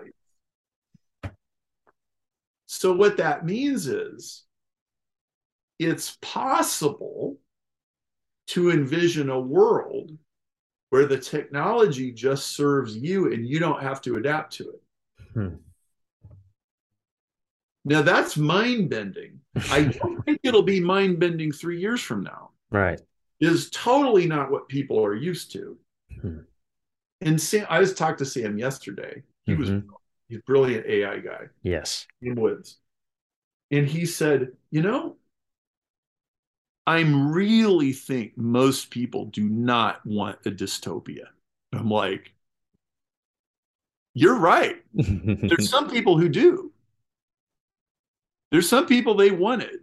[2.67, 4.43] So, what that means is
[5.79, 7.37] it's possible
[8.47, 10.11] to envision a world
[10.89, 14.81] where the technology just serves you and you don't have to adapt to it.
[15.33, 15.55] Hmm.
[17.85, 19.39] Now that's mind bending.
[19.69, 22.51] I don't think it'll be mind bending three years from now.
[22.69, 22.99] Right.
[23.39, 25.77] Is totally not what people are used to.
[26.21, 26.39] Hmm.
[27.21, 29.23] And Sam, I just talked to Sam yesterday.
[29.45, 29.61] He mm-hmm.
[29.61, 29.69] was
[30.27, 31.45] he's a brilliant AI guy.
[31.63, 32.07] Yes.
[32.21, 32.77] In Woods.
[33.71, 35.17] And he said, you know,
[36.85, 41.25] I'm really think most people do not want a dystopia.
[41.73, 42.33] I'm like,
[44.13, 44.77] you're right.
[44.93, 46.71] There's some people who do.
[48.51, 49.81] There's some people they want it.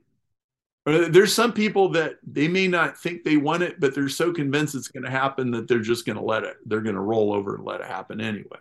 [0.86, 4.32] Or there's some people that they may not think they want it, but they're so
[4.32, 6.56] convinced it's going to happen that they're just going to let it.
[6.66, 8.58] They're going to roll over and let it happen anyway.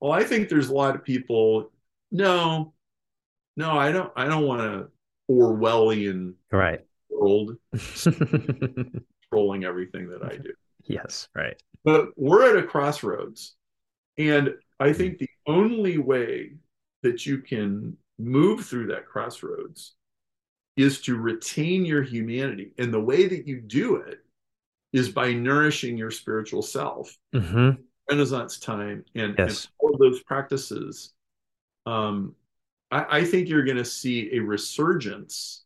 [0.00, 1.70] Well, I think there's a lot of people.
[2.10, 2.74] No,
[3.56, 4.12] no, I don't.
[4.16, 4.88] I don't want a
[5.30, 7.56] Orwellian right world
[8.02, 10.52] controlling everything that I do.
[10.84, 11.60] Yes, right.
[11.84, 13.56] But we're at a crossroads.
[14.18, 16.52] And I think the only way
[17.02, 19.94] that you can move through that crossroads
[20.76, 22.72] is to retain your humanity.
[22.78, 24.18] And the way that you do it
[24.92, 27.16] is by nourishing your spiritual self.
[27.34, 27.82] Mm-hmm.
[28.10, 29.64] Renaissance time and, yes.
[29.64, 31.12] and all those practices.
[31.86, 32.34] Um,
[32.90, 35.64] I, I think you're going to see a resurgence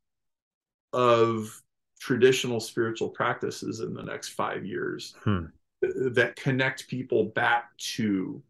[0.92, 1.62] of
[2.00, 5.46] traditional spiritual practices in the next five years hmm.
[5.82, 8.42] that connect people back to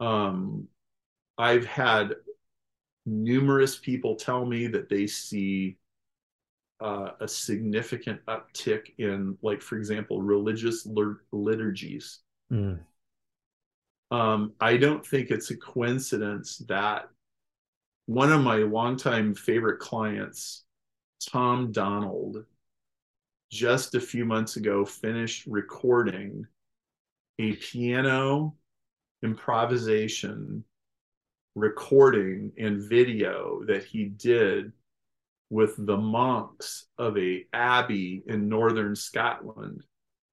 [0.00, 0.66] um,
[1.38, 2.14] i've had
[3.04, 5.76] numerous people tell me that they see
[6.82, 10.86] uh, a significant uptick in like for example religious
[11.32, 12.20] liturgies
[12.52, 12.78] mm.
[14.10, 17.08] um, i don't think it's a coincidence that
[18.06, 20.64] one of my longtime favorite clients,
[21.30, 22.44] Tom Donald,
[23.50, 26.46] just a few months ago finished recording
[27.38, 28.54] a piano
[29.22, 30.64] improvisation
[31.54, 34.72] recording and video that he did
[35.52, 39.84] with the monks of a abbey in northern Scotland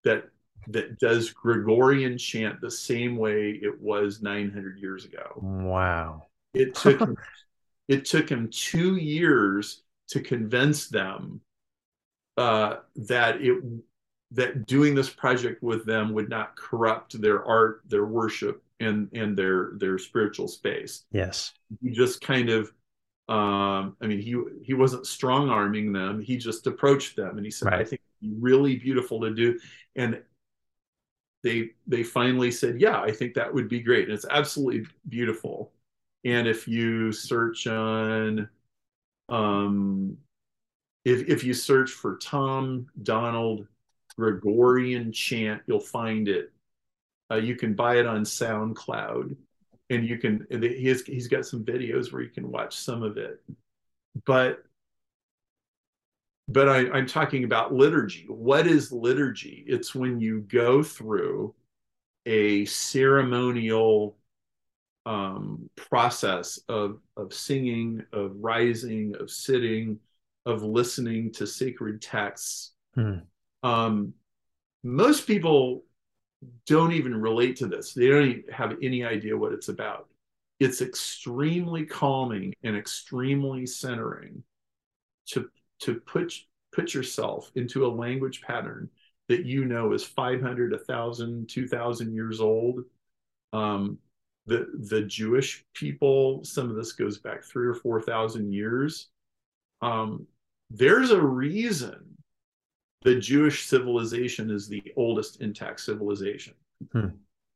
[0.05, 0.23] that
[0.69, 5.33] that does Gregorian chant the same way it was 900 years ago.
[5.35, 6.27] Wow.
[6.53, 7.01] It took
[7.89, 11.41] it took him two years to convince them
[12.37, 13.61] uh, that it
[14.31, 19.37] that doing this project with them would not corrupt their art, their worship, and and
[19.37, 21.03] their their spiritual space.
[21.11, 21.51] Yes,
[21.81, 22.71] he just kind of,
[23.29, 26.19] um, I mean, he he wasn't strong arming them.
[26.19, 27.81] He just approached them and he said, right.
[27.81, 29.59] "I think it'd be really beautiful to do,"
[29.95, 30.21] and
[31.43, 35.71] they they finally said, "Yeah, I think that would be great." And it's absolutely beautiful.
[36.25, 38.49] And if you search on,
[39.29, 40.17] um,
[41.05, 43.67] if, if you search for Tom Donald
[44.17, 46.51] Gregorian chant, you'll find it.
[47.31, 49.35] Uh, you can buy it on SoundCloud,
[49.89, 50.45] and you can.
[50.49, 53.41] He has, he's got some videos where you can watch some of it.
[54.25, 54.63] But
[56.47, 58.25] but I, I'm talking about liturgy.
[58.27, 59.63] What is liturgy?
[59.67, 61.53] It's when you go through
[62.25, 64.17] a ceremonial
[65.05, 69.99] um, process of of singing, of rising, of sitting,
[70.45, 72.71] of listening to sacred texts.
[72.95, 73.19] Hmm.
[73.63, 74.13] Um,
[74.83, 75.83] most people
[76.65, 77.93] don't even relate to this.
[77.93, 80.07] They don't have any idea what it's about.
[80.59, 84.43] It's extremely calming and extremely centering
[85.27, 85.49] to
[85.81, 86.33] to put
[86.73, 88.89] put yourself into a language pattern
[89.27, 92.83] that you know is 500 1000 2000 years old
[93.53, 93.97] um,
[94.45, 99.09] the the Jewish people, some of this goes back three or four thousand years.
[99.81, 100.27] Um,
[100.69, 102.08] there's a reason
[103.01, 106.53] the Jewish civilization is the oldest intact civilization.
[106.91, 107.07] Hmm.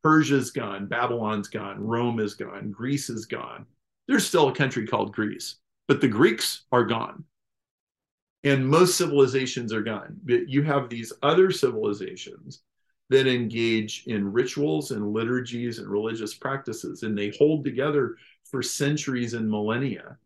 [0.02, 3.66] Persia's gone, Babylon's gone, Rome is gone, Greece is gone.
[4.08, 5.56] There's still a country called Greece,
[5.88, 7.24] but the Greeks are gone.
[8.44, 10.18] And most civilizations are gone.
[10.26, 12.64] But you have these other civilizations
[13.10, 19.34] that engage in rituals and liturgies and religious practices, and they hold together for centuries
[19.34, 20.18] and millennia.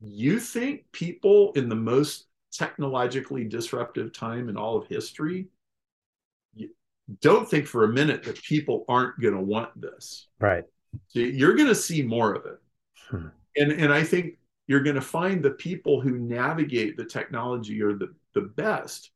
[0.00, 5.48] you think people in the most technologically disruptive time in all of history
[7.20, 10.28] don't think for a minute that people aren't going to want this.
[10.38, 10.64] Right.
[11.08, 12.58] So you're going to see more of it.
[13.08, 13.26] Hmm.
[13.56, 14.38] And and I think
[14.68, 19.10] you're going to find the people who navigate the technology or the the best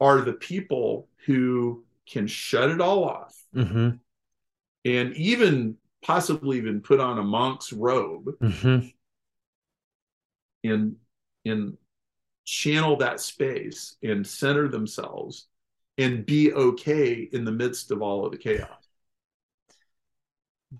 [0.00, 3.90] are the people who can shut it all off mm-hmm.
[4.84, 8.86] and even possibly even put on a monk's robe mm-hmm.
[10.64, 10.96] and
[11.44, 11.76] and
[12.44, 15.46] channel that space and center themselves
[15.98, 18.82] and be okay in the midst of all of the chaos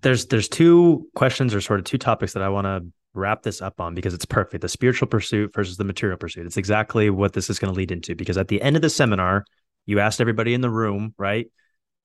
[0.01, 3.61] there's there's two questions or sort of two topics that I want to wrap this
[3.61, 4.61] up on because it's perfect.
[4.61, 6.45] The spiritual pursuit versus the material pursuit.
[6.45, 8.89] It's exactly what this is going to lead into because at the end of the
[8.89, 9.45] seminar,
[9.85, 11.47] you asked everybody in the room, right,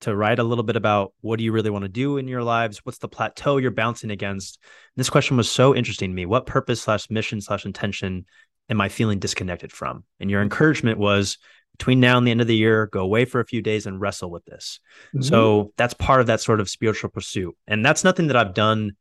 [0.01, 2.43] to write a little bit about what do you really want to do in your
[2.43, 2.85] lives?
[2.85, 4.59] What's the plateau you're bouncing against?
[4.63, 6.27] And this question was so interesting to me.
[6.27, 8.27] What purpose slash mission slash intention
[8.69, 10.05] am I feeling disconnected from?
[10.21, 11.39] And your encouragement was
[11.79, 14.01] between now and the end of the year, go away for a few days and
[14.01, 14.81] wrestle with this.
[15.09, 15.23] Mm-hmm.
[15.23, 17.57] So that's part of that sort of spiritual pursuit.
[17.67, 18.93] And that's nothing that I've done.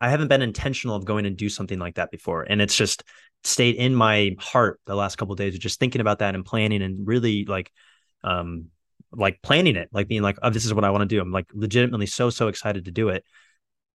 [0.00, 2.42] I haven't been intentional of going and do something like that before.
[2.42, 3.04] And it's just
[3.42, 6.44] stayed in my heart the last couple of days of just thinking about that and
[6.44, 7.72] planning and really like
[8.22, 8.66] um
[9.12, 11.20] like planning it, like being like, oh, this is what I want to do.
[11.22, 13.24] I'm like legitimately so, so excited to do it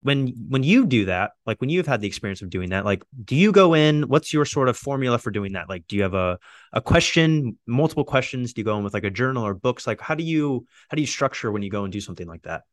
[0.04, 3.04] when when you do that like when you've had the experience of doing that like
[3.24, 5.70] do you go in what's your sort of formula for doing that?
[5.70, 6.40] Like do you have a
[6.74, 8.54] a question multiple questions?
[8.54, 9.86] Do you go in with like a journal or books?
[9.86, 12.42] Like how do you how do you structure when you go and do something like
[12.44, 12.64] that?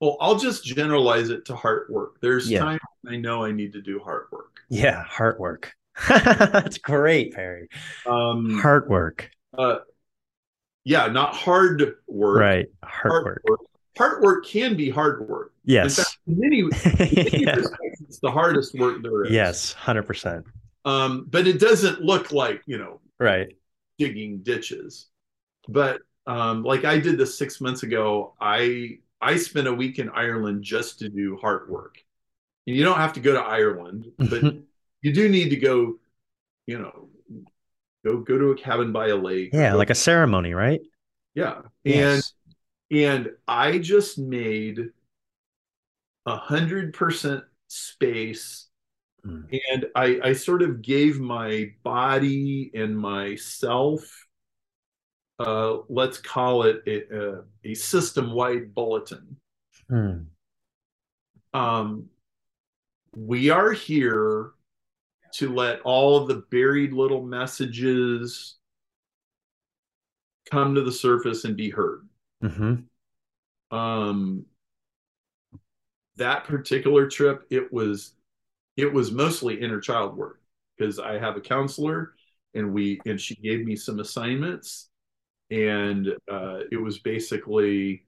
[0.00, 2.18] Well i'll just generalize it to heart work.
[2.20, 2.60] There's yeah.
[2.60, 4.60] time i know i need to do heart work.
[4.70, 5.74] Yeah heart work.
[6.08, 7.68] That's great perry.
[8.06, 9.30] Um heart work.
[9.56, 9.80] uh
[10.84, 12.40] yeah not hard work.
[12.40, 13.42] Right heart, heart work.
[13.46, 13.60] work
[13.96, 15.52] hard work can be hard work.
[15.64, 15.98] Yes.
[15.98, 17.56] In fact, many, many yeah.
[18.08, 19.32] it's the hardest work there is.
[19.32, 20.46] Yes, hundred percent.
[20.84, 23.56] Um, but it doesn't look like you know, right,
[23.98, 25.06] digging ditches.
[25.68, 28.34] But um, like I did this six months ago.
[28.40, 31.98] I I spent a week in Ireland just to do heart work.
[32.66, 34.42] And you don't have to go to Ireland, but
[35.02, 35.98] you do need to go.
[36.66, 37.08] You know,
[38.04, 39.50] go go to a cabin by a lake.
[39.52, 40.80] Yeah, like a ceremony, right?
[41.34, 42.34] Yeah, yes.
[42.92, 44.90] And I just made
[46.26, 48.68] a hundred percent space
[49.26, 49.44] mm.
[49.72, 54.26] and I, I sort of gave my body and myself
[55.40, 59.36] uh, let's call it a, a, a system-wide bulletin
[59.90, 60.26] mm.
[61.54, 62.06] um,
[63.16, 64.50] we are here
[65.34, 68.56] to let all of the buried little messages
[70.50, 72.06] come to the surface and be heard
[72.42, 73.76] Mm-hmm.
[73.76, 74.46] Um,
[76.16, 78.14] that particular trip, it was
[78.76, 80.40] it was mostly inner child work
[80.76, 82.14] because I have a counselor
[82.54, 84.88] and we and she gave me some assignments
[85.50, 88.06] and uh, it was basically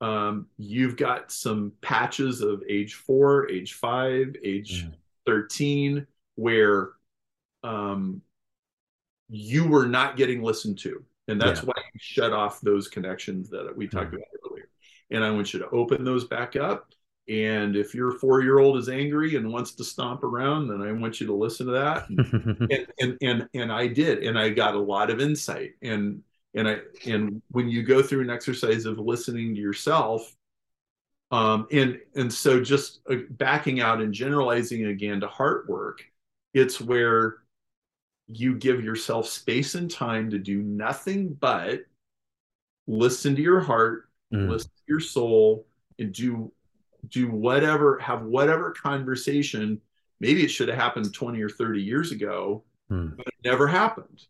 [0.00, 4.92] um, you've got some patches of age four, age five, age mm.
[5.26, 6.90] 13 where
[7.62, 8.20] um,
[9.28, 11.66] you were not getting listened to and that's yeah.
[11.66, 14.16] why you shut off those connections that we talked mm-hmm.
[14.16, 14.68] about earlier.
[15.10, 16.92] And I want you to open those back up.
[17.28, 20.92] And if your four year old is angry and wants to stomp around, then I
[20.92, 22.08] want you to listen to that.
[22.08, 24.22] And, and, and, and, and I did.
[24.22, 25.72] And I got a lot of insight.
[25.82, 26.22] And,
[26.54, 30.32] and I, and when you go through an exercise of listening to yourself,
[31.32, 36.04] um, and, and so just uh, backing out and generalizing again to heart work,
[36.54, 37.38] it's where
[38.28, 41.80] you give yourself space and time to do nothing but
[42.86, 44.48] listen to your heart, mm.
[44.48, 45.66] listen to your soul,
[45.98, 46.52] and do
[47.08, 49.80] do whatever, have whatever conversation.
[50.18, 53.16] Maybe it should have happened 20 or 30 years ago, mm.
[53.16, 54.24] but it never happened.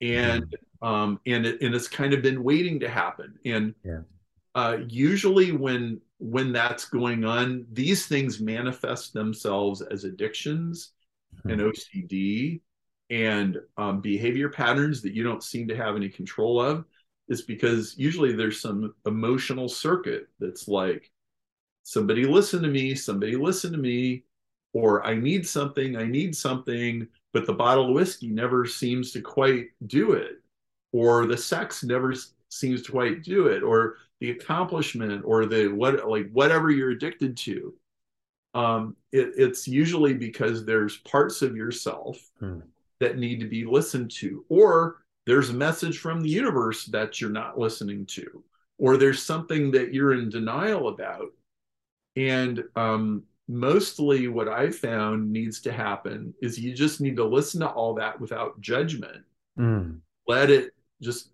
[0.00, 0.44] And
[0.82, 0.86] mm.
[0.86, 3.38] um, and it and it's kind of been waiting to happen.
[3.44, 4.00] And yeah.
[4.54, 10.92] uh, usually when when that's going on, these things manifest themselves as addictions
[11.44, 11.68] and hmm.
[11.68, 12.60] OCD
[13.12, 16.86] and um, behavior patterns that you don't seem to have any control of
[17.28, 21.12] is because usually there's some emotional circuit that's like
[21.84, 24.24] somebody listen to me somebody listen to me
[24.72, 29.20] or i need something i need something but the bottle of whiskey never seems to
[29.20, 30.42] quite do it
[30.92, 32.14] or the sex never
[32.48, 37.36] seems to quite do it or the accomplishment or the what like whatever you're addicted
[37.36, 37.74] to.
[38.54, 42.60] Um, it, it's usually because there's parts of yourself hmm
[43.02, 47.30] that need to be listened to or there's a message from the universe that you're
[47.30, 48.42] not listening to
[48.78, 51.28] or there's something that you're in denial about
[52.16, 57.60] and um, mostly what I found needs to happen is you just need to listen
[57.60, 59.24] to all that without judgment.
[59.58, 60.00] Mm.
[60.26, 61.30] Let it just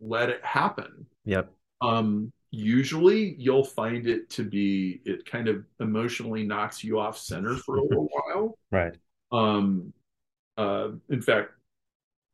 [0.00, 1.06] let it happen.
[1.24, 1.50] Yep.
[1.80, 7.56] Um, usually you'll find it to be it kind of emotionally knocks you off center
[7.56, 8.58] for a little while.
[8.70, 8.94] Right.
[9.30, 9.92] Um,
[10.56, 11.52] uh, in fact,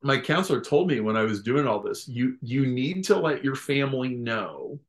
[0.01, 3.43] my counselor told me when I was doing all this, you you need to let
[3.43, 4.79] your family know,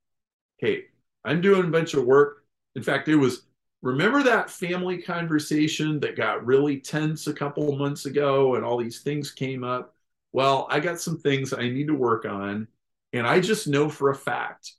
[0.58, 0.84] hey,
[1.24, 2.44] I'm doing a bunch of work.
[2.76, 3.42] In fact, it was
[3.82, 9.00] remember that family conversation that got really tense a couple months ago and all these
[9.00, 9.94] things came up.
[10.32, 12.68] Well, I got some things I need to work on.
[13.12, 14.72] And I just know for a fact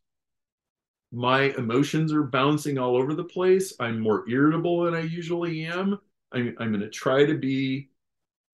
[1.11, 3.73] my emotions are bouncing all over the place.
[3.79, 5.99] I'm more irritable than I usually am.
[6.31, 7.89] I'm, I'm going to try to be,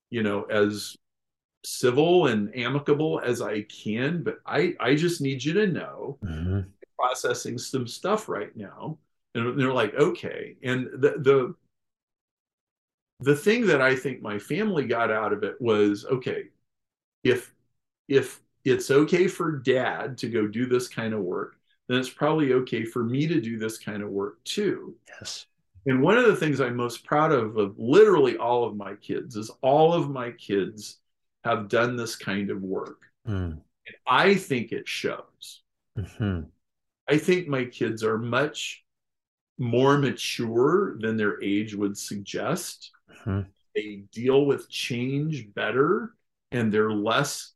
[0.10, 0.96] you know, as
[1.66, 6.62] civil and amicable as I can, but I, I just need you to know mm-hmm.
[6.98, 8.98] processing some stuff right now.
[9.36, 10.56] And they're like, okay.
[10.64, 11.56] And the, the,
[13.20, 16.46] the thing that I think my family got out of it was, okay,
[17.24, 17.54] if,
[18.08, 22.54] if it's okay for dad to go do this kind of work, then it's probably
[22.54, 24.96] okay for me to do this kind of work too.
[25.08, 25.46] Yes.
[25.88, 29.38] And one of the things I'm most proud of of literally all of my kids
[29.38, 31.00] is all of my kids
[31.46, 33.04] have done this kind of work.
[33.26, 33.54] Mm.
[33.54, 35.62] And I think it shows.
[35.98, 36.42] Mm-hmm.
[37.10, 38.84] I think my kids are much
[39.58, 42.92] more mature than their age would suggest.
[43.22, 43.48] Mm-hmm.
[43.74, 46.14] They deal with change better
[46.52, 47.54] and they're less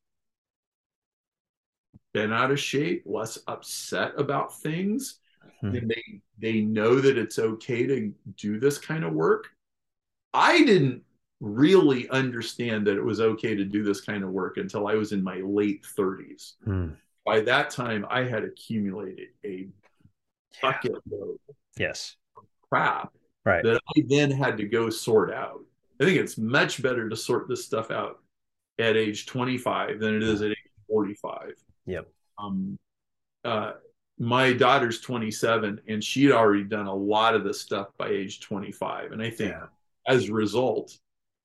[2.13, 5.19] been out of shape, less upset about things.
[5.63, 5.75] Mm-hmm.
[5.75, 9.47] And they they know that it's okay to do this kind of work.
[10.33, 11.03] I didn't
[11.39, 15.11] really understand that it was okay to do this kind of work until I was
[15.11, 16.53] in my late 30s.
[16.65, 16.95] Mm.
[17.25, 19.67] By that time, I had accumulated a
[20.61, 21.37] bucket load
[21.77, 22.17] yes
[22.69, 23.13] crap
[23.45, 25.61] right that I then had to go sort out.
[25.99, 28.19] I think it's much better to sort this stuff out
[28.79, 30.57] at age 25 than it is at age
[30.89, 31.53] 45.
[31.85, 32.07] Yep.
[32.37, 32.77] Um,
[33.45, 33.73] uh,
[34.21, 39.13] my daughter's 27 and she'd already done a lot of this stuff by age 25.
[39.13, 39.65] And I think yeah.
[40.05, 40.95] as a result,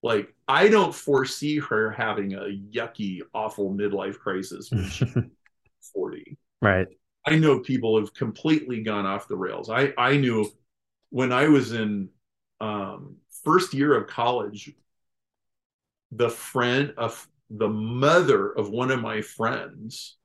[0.03, 5.09] like I don't foresee her having a yucky, awful midlife crisis when she's
[5.95, 6.37] 40.
[6.61, 6.87] Right.
[7.25, 9.71] I know people have completely gone off the rails.
[9.71, 10.47] I, I knew
[11.09, 12.11] when I was in
[12.61, 14.71] um, first year of college,
[16.13, 20.19] the friend of the mother of one of my friends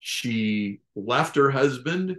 [0.00, 2.16] she left her husband,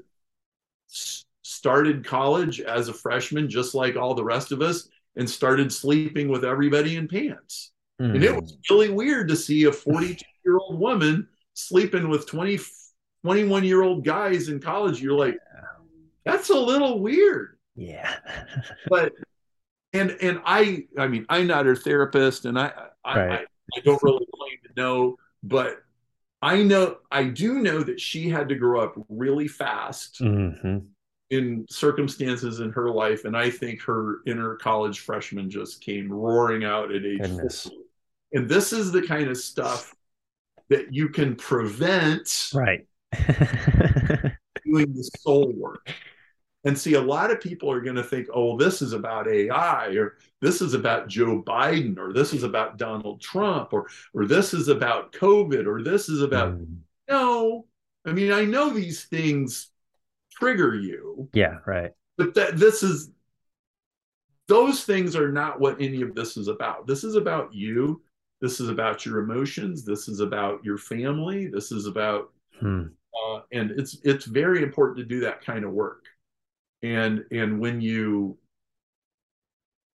[1.42, 6.30] started college as a freshman, just like all the rest of us, and started sleeping
[6.30, 7.72] with everybody in pants.
[8.02, 8.16] Mm.
[8.16, 8.74] And it was hmm.
[8.74, 12.60] really weird to see a 42 year old woman sleeping with 20,
[13.24, 15.02] 21 year old guys in college.
[15.02, 15.38] You're like,
[16.26, 17.58] that's a little weird.
[17.76, 18.14] Yeah.
[18.90, 19.14] but,
[19.94, 22.72] and, and I, I mean, I'm not her therapist and I,
[23.04, 23.40] I, right.
[23.40, 23.46] I,
[23.78, 25.82] I don't really claim to know, but
[26.42, 30.80] I know I do know that she had to grow up really fast mm-hmm.
[31.32, 36.64] in circumstances in her life, and I think her inner college freshman just came roaring
[36.64, 37.64] out at age Goodness.
[37.64, 37.78] 40.
[38.34, 39.96] And this is the kind of stuff
[40.70, 42.86] that you can prevent right
[44.66, 45.92] doing the soul work.
[46.64, 49.88] And see, a lot of people are going to think, oh, this is about AI,
[49.96, 54.54] or this is about Joe Biden, or this is about Donald Trump, or or this
[54.54, 56.78] is about COVID, or this is about mm.
[57.08, 57.66] no.
[58.06, 59.70] I mean, I know these things
[60.32, 61.30] trigger you.
[61.34, 61.92] Yeah, right.
[62.18, 63.12] But that this is
[64.48, 66.88] those things are not what any of this is about.
[66.88, 68.02] This is about you.
[68.42, 69.84] This is about your emotions.
[69.84, 71.48] This is about your family.
[71.48, 72.88] This is about, hmm.
[73.14, 76.06] uh, and it's it's very important to do that kind of work
[76.84, 78.38] and and when you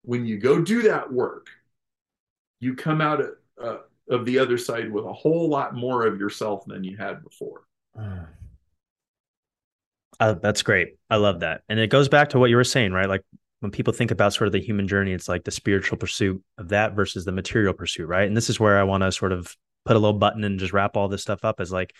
[0.03, 1.49] when you go do that work
[2.59, 3.29] you come out of,
[3.61, 3.77] uh,
[4.09, 7.63] of the other side with a whole lot more of yourself than you had before.
[10.21, 10.97] Uh, that's great.
[11.09, 11.61] I love that.
[11.69, 13.07] And it goes back to what you were saying right?
[13.07, 13.21] Like
[13.61, 16.67] when people think about sort of the human journey it's like the spiritual pursuit of
[16.67, 18.27] that versus the material pursuit right?
[18.27, 20.73] And this is where i want to sort of put a little button and just
[20.73, 21.95] wrap all this stuff up as like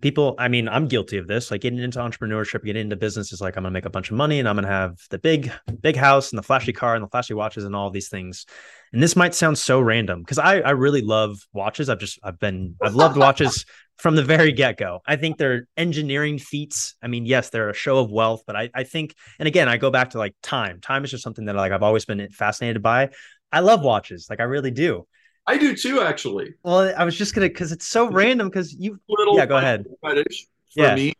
[0.00, 3.40] people i mean i'm guilty of this like getting into entrepreneurship getting into business is
[3.40, 5.52] like i'm gonna make a bunch of money and i'm gonna have the big
[5.82, 8.46] big house and the flashy car and the flashy watches and all these things.
[8.92, 11.88] And this might sound so random because i i really love watches.
[11.88, 13.64] I've just i've been i've loved watches
[13.98, 15.00] from the very get-go.
[15.06, 16.96] I think they're engineering feats.
[17.02, 19.76] I mean yes they're a show of wealth but i i think and again i
[19.76, 20.80] go back to like time.
[20.80, 23.10] Time is just something that like i've always been fascinated by.
[23.50, 25.06] I love watches like i really do
[25.46, 26.54] I do too, actually.
[26.62, 28.98] Well, I was just gonna because it's so random because you.
[29.08, 29.86] Little yeah, go ahead.
[30.02, 30.94] Fetish for yeah.
[30.94, 31.14] me.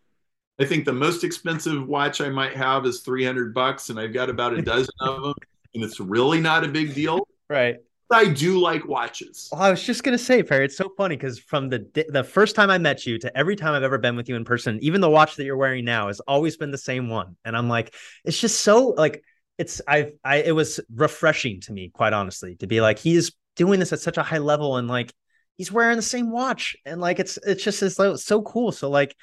[0.60, 4.30] I think the most expensive watch I might have is 300 bucks, and I've got
[4.30, 5.34] about a dozen of them,
[5.74, 7.26] and it's really not a big deal.
[7.50, 7.76] Right.
[8.12, 9.48] I do like watches.
[9.50, 12.54] Well, I was just gonna say, Perry, it's so funny because from the the first
[12.54, 15.00] time I met you to every time I've ever been with you in person, even
[15.00, 17.94] the watch that you're wearing now has always been the same one, and I'm like,
[18.24, 19.24] it's just so like
[19.58, 23.80] it's I I it was refreshing to me, quite honestly, to be like he's doing
[23.80, 25.12] this at such a high level and like
[25.56, 26.76] he's wearing the same watch.
[26.84, 28.72] And like it's it's just it's so cool.
[28.72, 29.14] So like,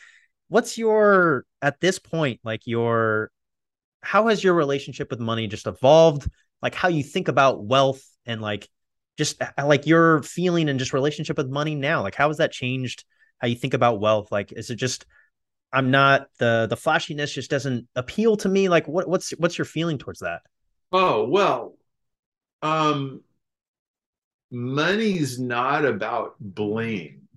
[0.48, 3.32] what's your at this point like your
[4.02, 6.30] how has your relationship with money just evolved?
[6.62, 8.68] Like how you think about wealth and like
[9.18, 12.02] just like your feeling and just relationship with money now?
[12.02, 13.04] Like how has that changed
[13.40, 14.32] how you think about wealth?
[14.32, 15.06] Like is it just
[15.72, 18.70] i'm not the the flashiness just doesn't appeal to me?
[18.70, 20.42] Like what what's what's your feeling towards that?
[20.92, 21.76] Oh well
[22.62, 23.22] um
[24.52, 27.28] money's not about blame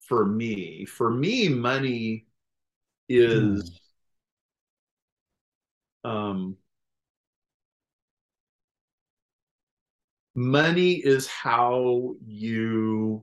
[0.00, 2.26] for me for me money
[3.08, 3.80] is
[6.04, 6.08] mm.
[6.08, 6.56] um
[10.34, 13.22] money is how you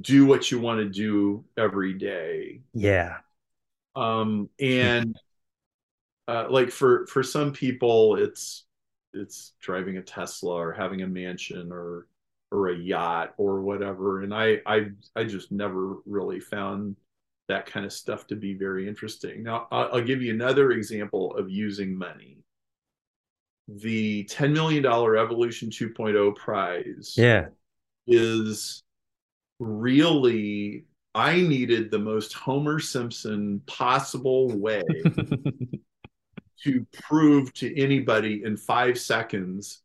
[0.00, 2.60] do what you want to do every day.
[2.74, 3.18] Yeah.
[3.96, 5.16] Um and
[6.28, 8.64] uh like for for some people it's
[9.12, 12.06] it's driving a Tesla or having a mansion or
[12.52, 16.96] or a yacht or whatever and I I I just never really found
[17.48, 19.42] that kind of stuff to be very interesting.
[19.42, 22.40] Now I'll, I'll give you another example of using money
[23.78, 27.46] the $10 million Evolution 2.0 prize yeah.
[28.06, 28.82] is
[29.58, 34.82] really, I needed the most Homer Simpson possible way
[36.64, 39.82] to prove to anybody in five seconds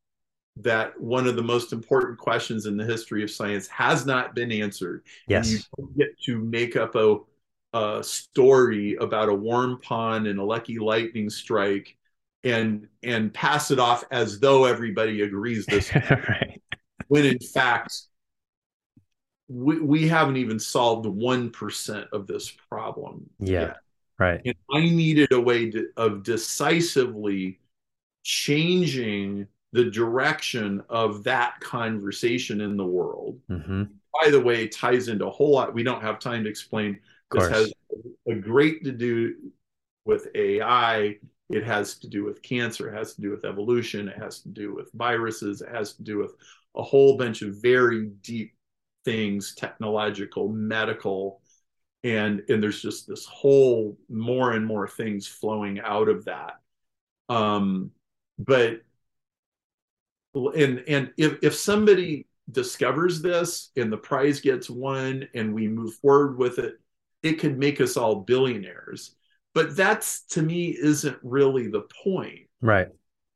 [0.58, 4.52] that one of the most important questions in the history of science has not been
[4.52, 5.04] answered.
[5.28, 5.52] Yes.
[5.52, 7.18] You get to make up a,
[7.74, 11.98] a story about a warm pond and a lucky lightning strike
[12.46, 16.62] and and pass it off as though everybody agrees this right.
[17.08, 18.04] when in fact
[19.48, 23.78] we, we haven't even solved 1% of this problem yeah yet.
[24.20, 24.42] Right.
[24.46, 27.60] And i needed a way to, of decisively
[28.24, 33.40] changing the direction of that conversation in the world.
[33.50, 33.84] Mm-hmm.
[34.22, 37.00] by the way ties into a whole lot we don't have time to explain.
[37.32, 37.74] This has
[38.28, 39.36] a great to do
[40.06, 41.18] with ai
[41.50, 44.50] it has to do with cancer, it has to do with evolution, it has to
[44.50, 46.34] do with viruses, it has to do with
[46.76, 48.54] a whole bunch of very deep
[49.04, 51.42] things, technological, medical,
[52.06, 56.60] and and there's just this whole more and more things flowing out of that.
[57.28, 57.92] Um,
[58.38, 58.82] but
[60.34, 65.96] and and if if somebody discovers this and the prize gets won and we move
[65.96, 66.76] forward with it,
[67.24, 69.16] it could make us all billionaires
[69.56, 72.90] but that's to me isn't really the point right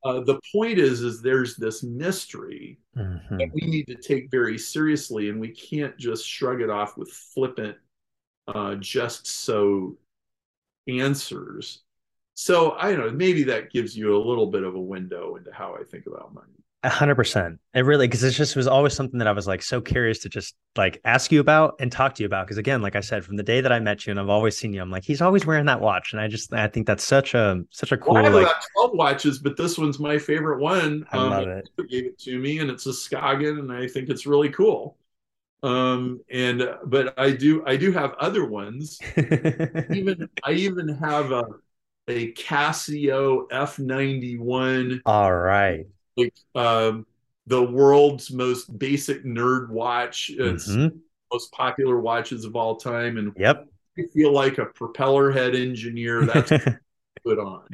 [0.06, 3.38] uh, the point is is there's this mystery mm-hmm.
[3.38, 7.10] that we need to take very seriously and we can't just shrug it off with
[7.10, 7.76] flippant
[8.56, 9.98] uh, just so
[10.88, 11.84] answers
[12.34, 15.52] so i don't know maybe that gives you a little bit of a window into
[15.54, 17.60] how i think about money a hundred percent.
[17.74, 20.30] It really because it just was always something that I was like so curious to
[20.30, 22.48] just like ask you about and talk to you about.
[22.48, 24.58] Because again, like I said, from the day that I met you and I've always
[24.58, 26.14] seen you, I'm like, he's always wearing that watch.
[26.14, 28.46] And I just I think that's such a such a cool well, I have like
[28.46, 31.06] about 12 watches, but this one's my favorite one.
[31.12, 31.70] I um, love it.
[31.90, 34.96] Gave it to me and it's a Skagen, and I think it's really cool.
[35.62, 39.00] Um and but I do I do have other ones.
[39.18, 41.46] even I even have a
[42.08, 45.02] a Casio F91.
[45.06, 45.86] All right
[46.20, 47.06] like um,
[47.48, 50.32] the world's most basic nerd watch.
[50.34, 50.98] It's mm-hmm.
[51.32, 53.68] most popular watches of all time, and yep,
[53.98, 56.26] I feel like a propeller head engineer.
[56.26, 56.52] That's
[57.24, 57.68] put on.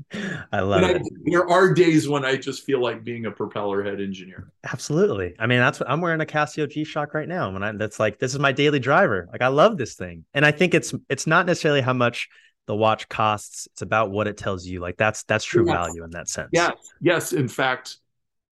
[0.51, 1.01] I love and it.
[1.01, 4.51] I, there are days when I just feel like being a propeller head engineer.
[4.63, 5.35] Absolutely.
[5.39, 7.51] I mean, that's what I'm wearing a Casio G Shock right now.
[7.51, 9.27] When I that's like this is my daily driver.
[9.31, 12.29] Like I love this thing, and I think it's it's not necessarily how much
[12.67, 13.67] the watch costs.
[13.73, 14.79] It's about what it tells you.
[14.79, 15.75] Like that's that's true yes.
[15.75, 16.49] value in that sense.
[16.51, 16.71] Yeah.
[17.01, 17.33] Yes.
[17.33, 17.97] In fact,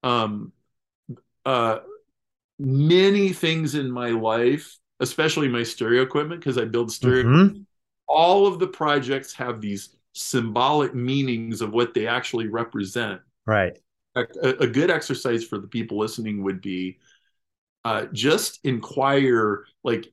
[0.04, 0.52] um,
[1.46, 1.80] uh,
[2.60, 7.24] many things in my life, especially my stereo equipment, because I build stereo.
[7.24, 7.62] Mm-hmm.
[8.08, 13.22] All of the projects have these symbolic meanings of what they actually represent.
[13.46, 13.78] Right.
[14.16, 14.26] A,
[14.60, 17.00] a good exercise for the people listening would be
[17.84, 20.12] uh, just inquire like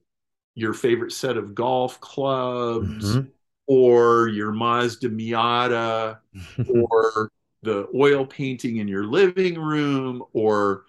[0.54, 3.28] your favorite set of golf clubs mm-hmm.
[3.66, 6.18] or your Mazda Miata
[6.68, 7.30] or
[7.62, 10.86] the oil painting in your living room or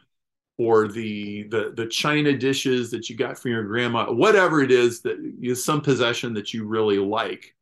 [0.58, 5.02] or the the the china dishes that you got from your grandma whatever it is
[5.02, 7.56] that is some possession that you really like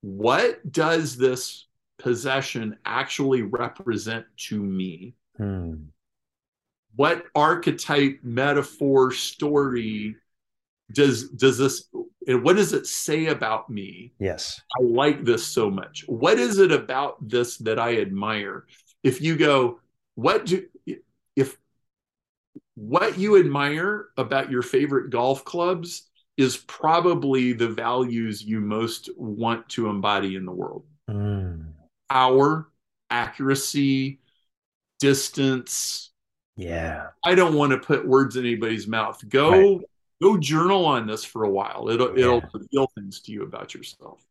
[0.00, 1.66] what does this
[1.98, 5.14] possession actually represent to me?
[5.36, 5.74] Hmm.
[6.96, 10.16] what archetype metaphor story
[10.92, 11.88] does does this
[12.26, 14.12] and what does it say about me?
[14.18, 14.60] Yes.
[14.78, 16.04] I like this so much.
[16.08, 18.66] What is it about this that i admire?
[19.02, 19.80] If you go
[20.14, 20.66] what do
[21.36, 21.56] if
[22.74, 26.07] what you admire about your favorite golf clubs
[26.38, 30.84] is probably the values you most want to embody in the world.
[31.10, 31.72] Mm.
[32.08, 32.68] power
[33.10, 34.20] accuracy
[35.00, 36.10] distance.
[36.56, 37.08] Yeah.
[37.24, 39.22] I don't want to put words in anybody's mouth.
[39.28, 39.80] Go right.
[40.22, 41.88] go journal on this for a while.
[41.88, 42.24] It'll yeah.
[42.24, 44.22] it'll reveal things to you about yourself.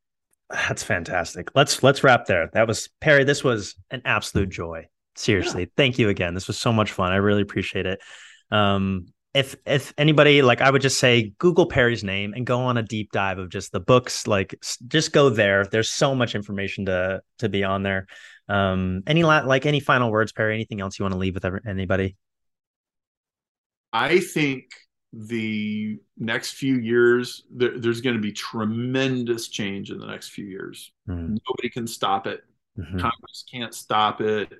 [0.49, 1.49] That's fantastic.
[1.55, 2.49] Let's let's wrap there.
[2.53, 4.87] That was perry this was an absolute joy.
[5.15, 5.63] Seriously.
[5.63, 5.69] Yeah.
[5.75, 6.35] thank you again.
[6.35, 7.11] This was so much fun.
[7.11, 7.99] I really appreciate it.
[8.51, 9.07] Um,
[9.37, 12.81] if if anybody like I would just say Google Perry's name and go on a
[12.81, 14.25] deep dive of just the books.
[14.25, 15.63] Like just go there.
[15.63, 18.07] There's so much information to to be on there.
[18.49, 20.55] Um, any like any final words, Perry?
[20.55, 22.17] Anything else you want to leave with anybody?
[23.93, 24.65] I think
[25.13, 30.45] the next few years there, there's going to be tremendous change in the next few
[30.45, 30.91] years.
[31.07, 31.37] Mm.
[31.47, 32.41] Nobody can stop it.
[32.77, 32.99] Mm-hmm.
[32.99, 34.51] Congress can't stop it.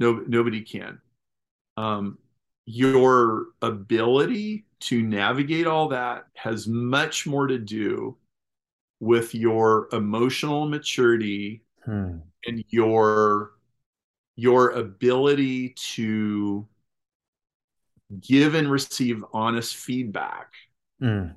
[0.00, 0.98] No, nobody can.
[1.76, 2.18] Um,
[2.70, 8.16] your ability to navigate all that has much more to do
[9.00, 12.18] with your emotional maturity hmm.
[12.46, 13.52] and your
[14.36, 16.66] your ability to
[18.20, 20.52] give and receive honest feedback
[21.02, 21.34] mm.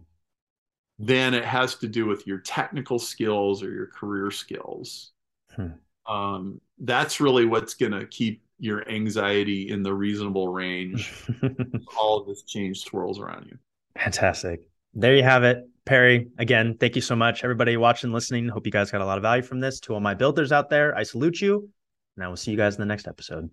[0.99, 5.11] than it has to do with your technical skills or your career skills.
[5.53, 5.71] Hmm.
[6.07, 11.13] Um, that's really what's going to keep your anxiety in the reasonable range.
[11.97, 13.57] all of this change swirls around you.
[13.97, 14.61] Fantastic.
[14.93, 15.67] There you have it.
[15.85, 17.43] Perry, again, thank you so much.
[17.43, 18.47] Everybody watching, listening.
[18.47, 19.81] Hope you guys got a lot of value from this.
[19.81, 21.69] To all my builders out there, I salute you.
[22.15, 23.49] And I will see you guys in the next episode.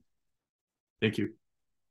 [1.00, 1.39] Thank you.